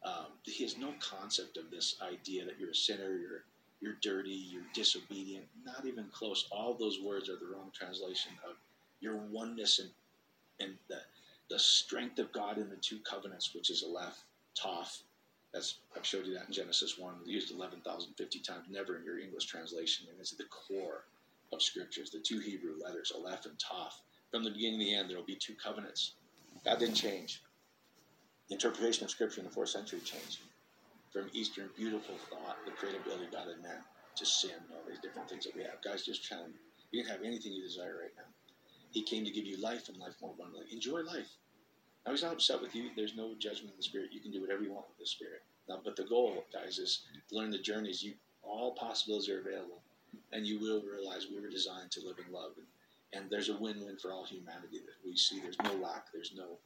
Um, 0.05 0.27
he 0.45 0.63
has 0.63 0.79
no 0.79 0.95
concept 1.01 1.57
of 1.57 1.71
this 1.71 1.97
idea 2.01 2.45
that 2.45 2.59
you're 2.59 2.71
a 2.71 2.75
sinner, 2.75 3.17
you're 3.19 3.45
you're 3.81 3.97
dirty, 4.03 4.31
you're 4.31 4.63
disobedient. 4.75 5.45
Not 5.65 5.87
even 5.87 6.07
close. 6.13 6.47
All 6.51 6.75
those 6.75 7.01
words 7.01 7.29
are 7.29 7.37
the 7.37 7.47
wrong 7.47 7.71
translation 7.73 8.33
of 8.49 8.57
your 9.01 9.17
oneness 9.17 9.79
and 9.79 9.91
and 10.61 10.75
the 10.89 10.99
the 11.49 11.59
strength 11.59 12.19
of 12.19 12.31
God 12.33 12.59
in 12.59 12.69
the 12.69 12.77
two 12.77 12.99
covenants, 13.01 13.55
which 13.55 13.71
is 13.71 13.83
Aleph, 13.83 14.25
Toph. 14.57 15.03
That's 15.53 15.79
I've 15.97 16.07
showed 16.07 16.27
you 16.27 16.35
that 16.35 16.47
in 16.47 16.53
Genesis 16.53 16.99
one. 16.99 17.15
We 17.25 17.33
used 17.33 17.53
eleven 17.53 17.81
thousand 17.81 18.15
fifty 18.15 18.39
times, 18.39 18.67
never 18.71 18.97
in 18.97 19.05
your 19.05 19.19
English 19.19 19.47
translation, 19.47 20.07
and 20.11 20.21
it's 20.21 20.33
the 20.33 20.45
core 20.45 21.05
of 21.53 21.63
scriptures. 21.63 22.11
The 22.11 22.21
two 22.21 22.39
Hebrew 22.39 22.75
letters, 22.83 23.13
Aleph 23.15 23.47
and 23.47 23.59
Toph. 23.59 24.01
From 24.31 24.45
the 24.45 24.51
beginning 24.51 24.79
to 24.79 24.85
the 24.85 24.95
end, 24.95 25.11
there 25.11 25.17
will 25.17 25.25
be 25.25 25.35
two 25.35 25.55
covenants. 25.55 26.13
God 26.65 26.79
didn't 26.79 26.95
change. 26.95 27.43
The 28.49 28.55
interpretation 28.55 29.05
of 29.05 29.11
scripture 29.11 29.41
in 29.41 29.47
the 29.47 29.53
fourth 29.53 29.71
century 29.71 30.01
changed 30.01 30.41
from 31.13 31.29
Eastern 31.33 31.71
beautiful 31.77 32.17
thought, 32.31 32.59
the 32.65 32.73
creativity 32.73 33.27
God 33.33 33.49
in 33.49 33.63
man, 33.63 33.83
to 34.17 34.27
sin, 34.27 34.51
all 34.73 34.83
these 34.89 35.01
different 35.01 35.29
things 35.29 35.45
that 35.45 35.57
we 35.57 35.63
have. 35.63 35.83
Guys, 35.83 36.05
just 36.05 36.23
challenge 36.23 36.55
you 36.91 37.03
can 37.03 37.13
have 37.13 37.23
anything 37.25 37.53
you 37.53 37.63
desire 37.63 37.97
right 38.01 38.15
now. 38.17 38.25
He 38.91 39.03
came 39.03 39.25
to 39.25 39.31
give 39.31 39.47
you 39.47 39.57
life 39.59 39.89
and 39.89 39.99
life 39.99 40.15
more 40.21 40.33
abundantly. 40.33 40.67
Enjoy 40.73 41.03
life. 41.03 41.29
Now, 42.05 42.13
he's 42.13 42.23
not 42.23 42.33
upset 42.33 42.61
with 42.61 42.75
you. 42.75 42.91
There's 42.97 43.17
no 43.17 43.35
judgment 43.39 43.71
in 43.71 43.77
the 43.77 43.83
spirit. 43.83 44.13
You 44.13 44.21
can 44.21 44.33
do 44.33 44.41
whatever 44.41 44.63
you 44.63 44.73
want 44.73 44.89
with 44.89 44.99
the 44.99 45.07
spirit. 45.07 45.43
Now, 45.69 45.81
but 45.85 45.97
the 45.97 46.05
goal, 46.05 46.45
guys, 46.53 46.79
is 46.79 47.03
learn 47.31 47.51
the 47.51 47.59
journeys. 47.59 48.03
You 48.03 48.15
all 48.43 48.73
possibilities 48.73 49.29
are 49.29 49.41
available, 49.41 49.83
and 50.33 50.47
you 50.47 50.59
will 50.59 50.83
realize 50.83 51.27
we 51.31 51.41
were 51.41 51.51
designed 51.51 51.91
to 51.93 52.01
live 52.01 52.17
in 52.27 52.33
love, 52.33 52.53
and, 52.57 52.67
and 53.13 53.31
there's 53.31 53.51
a 53.51 53.57
win-win 53.57 53.99
for 53.99 54.13
all 54.13 54.25
humanity. 54.25 54.79
That 54.79 55.07
we 55.07 55.17
see 55.17 55.41
there's 55.41 55.61
no 55.63 55.75
lack, 55.75 56.07
there's 56.13 56.33
no, 56.35 56.59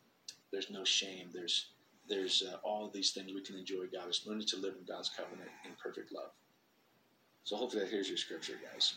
there's 0.52 0.70
no 0.70 0.84
shame, 0.84 1.28
there's 1.34 1.66
there's 2.08 2.42
uh, 2.42 2.56
all 2.62 2.90
these 2.92 3.12
things 3.12 3.32
we 3.34 3.42
can 3.42 3.56
enjoy 3.56 3.84
God 3.92 4.08
is 4.08 4.22
learning 4.26 4.46
to 4.48 4.56
live 4.56 4.74
in 4.78 4.84
God's 4.86 5.10
covenant 5.10 5.50
in 5.64 5.72
perfect 5.82 6.12
love. 6.12 6.30
So 7.44 7.56
hopefully 7.56 7.84
that 7.84 7.90
here's 7.90 8.08
your 8.08 8.18
scripture, 8.18 8.58
guys. 8.72 8.94